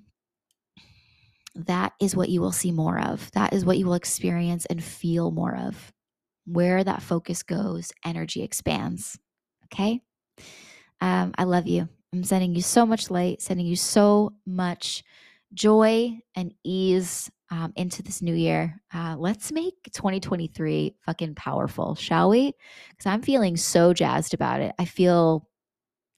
that 1.56 1.94
is 2.02 2.16
what 2.16 2.28
you 2.30 2.42
will 2.42 2.52
see 2.52 2.72
more 2.72 3.00
of. 3.00 3.32
That 3.32 3.54
is 3.54 3.64
what 3.64 3.78
you 3.78 3.86
will 3.86 3.94
experience 3.94 4.66
and 4.66 4.84
feel 4.84 5.32
more 5.32 5.56
of 5.56 5.94
where 6.46 6.84
that 6.84 7.02
focus 7.02 7.44
goes, 7.44 7.92
energy 8.04 8.44
expands. 8.44 9.18
Okay. 9.66 10.02
Um, 11.02 11.34
I 11.38 11.44
love 11.44 11.68
you. 11.68 11.90
I'm 12.16 12.24
sending 12.24 12.56
you 12.56 12.62
so 12.62 12.86
much 12.86 13.12
light, 13.12 13.42
sending 13.42 13.66
you 13.66 13.76
so 13.76 14.34
much 14.46 15.04
joy 15.54 16.18
and 16.36 16.54
ease 16.64 17.30
um, 17.52 17.74
into 17.76 18.02
this 18.04 18.22
new 18.22 18.34
year. 18.34 18.82
Uh, 18.94 19.16
let's 19.18 19.52
make 19.52 19.76
2023 19.92 20.96
fucking 21.06 21.36
powerful, 21.36 21.96
shall 21.96 22.30
we? 22.30 22.54
Because 22.90 23.06
I'm 23.06 23.22
feeling 23.22 23.58
so 23.58 23.94
jazzed 23.94 24.34
about 24.34 24.62
it. 24.62 24.74
I 24.80 24.86
feel, 24.86 25.48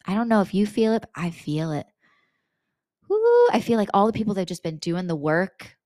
I 0.06 0.14
don't 0.14 0.30
know 0.30 0.42
if 0.42 0.54
you 0.54 0.68
feel 0.68 0.94
it, 0.94 1.04
I 1.16 1.32
feel 1.32 1.72
it. 1.72 1.88
I 3.52 3.62
feel 3.62 3.78
like 3.78 3.90
all 3.94 4.06
the 4.06 4.14
people 4.14 4.34
that 4.36 4.42
have 4.42 4.48
just 4.48 4.64
been 4.64 4.78
doing 4.78 5.08
the 5.08 5.16
work 5.16 5.77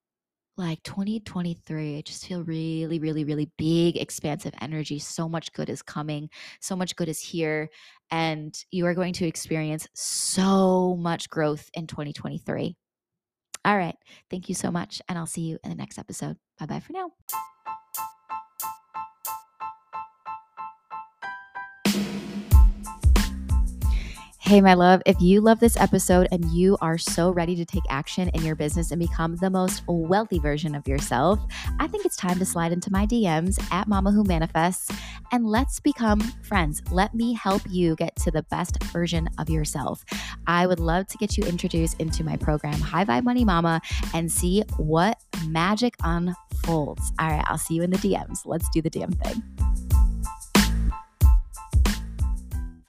like 0.57 0.81
2023 0.83 1.97
i 1.97 2.01
just 2.01 2.27
feel 2.27 2.43
really 2.43 2.99
really 2.99 3.23
really 3.23 3.49
big 3.57 3.97
expansive 3.97 4.53
energy. 4.61 4.99
So 4.99 5.27
much 5.29 5.51
good 5.53 5.69
is 5.69 5.81
coming 5.81 6.29
so 6.59 6.75
much 6.75 6.95
good 6.95 7.09
is 7.09 7.19
here 7.19 7.69
and 8.11 8.53
you 8.71 8.85
are 8.85 8.93
going 8.93 9.13
to 9.13 9.27
experience 9.27 9.87
so 9.93 10.95
much 10.97 11.29
growth 11.29 11.69
in 11.73 11.87
2023 11.87 12.75
all 13.63 13.77
right. 13.77 13.95
Thank 14.31 14.49
you 14.49 14.55
so 14.55 14.71
much 14.71 15.01
and 15.07 15.17
i'll 15.17 15.25
see 15.25 15.41
you 15.41 15.59
in 15.63 15.69
the 15.69 15.75
next 15.75 15.97
episode. 15.97 16.37
Bye 16.59 16.65
bye 16.65 16.79
for 16.79 16.93
now 16.93 17.11
Hey, 24.51 24.59
my 24.59 24.73
love, 24.73 25.01
if 25.05 25.15
you 25.21 25.39
love 25.39 25.61
this 25.61 25.77
episode 25.77 26.27
and 26.33 26.43
you 26.51 26.77
are 26.81 26.97
so 26.97 27.31
ready 27.31 27.55
to 27.55 27.63
take 27.63 27.83
action 27.87 28.27
in 28.33 28.43
your 28.43 28.53
business 28.53 28.91
and 28.91 28.99
become 28.99 29.37
the 29.37 29.49
most 29.49 29.81
wealthy 29.87 30.39
version 30.39 30.75
of 30.75 30.85
yourself, 30.89 31.39
I 31.79 31.87
think 31.87 32.03
it's 32.03 32.17
time 32.17 32.37
to 32.37 32.43
slide 32.43 32.73
into 32.73 32.91
my 32.91 33.05
DMs 33.05 33.65
at 33.71 33.87
Mama 33.87 34.11
Who 34.11 34.25
Manifests 34.25 34.91
and 35.31 35.47
let's 35.47 35.79
become 35.79 36.19
friends. 36.43 36.81
Let 36.91 37.15
me 37.15 37.31
help 37.33 37.61
you 37.69 37.95
get 37.95 38.13
to 38.17 38.31
the 38.31 38.43
best 38.43 38.83
version 38.91 39.29
of 39.37 39.49
yourself. 39.49 40.03
I 40.47 40.67
would 40.67 40.81
love 40.81 41.07
to 41.07 41.17
get 41.17 41.37
you 41.37 41.45
introduced 41.45 42.01
into 42.01 42.25
my 42.25 42.35
program, 42.35 42.73
High 42.73 43.05
Vibe 43.05 43.23
Money 43.23 43.45
Mama, 43.45 43.79
and 44.13 44.29
see 44.29 44.65
what 44.75 45.17
magic 45.47 45.95
unfolds. 46.03 47.13
All 47.19 47.29
right, 47.29 47.45
I'll 47.47 47.57
see 47.57 47.75
you 47.75 47.83
in 47.83 47.89
the 47.89 47.99
DMs. 47.99 48.39
Let's 48.45 48.67
do 48.71 48.81
the 48.81 48.89
damn 48.89 49.13
thing. 49.13 49.41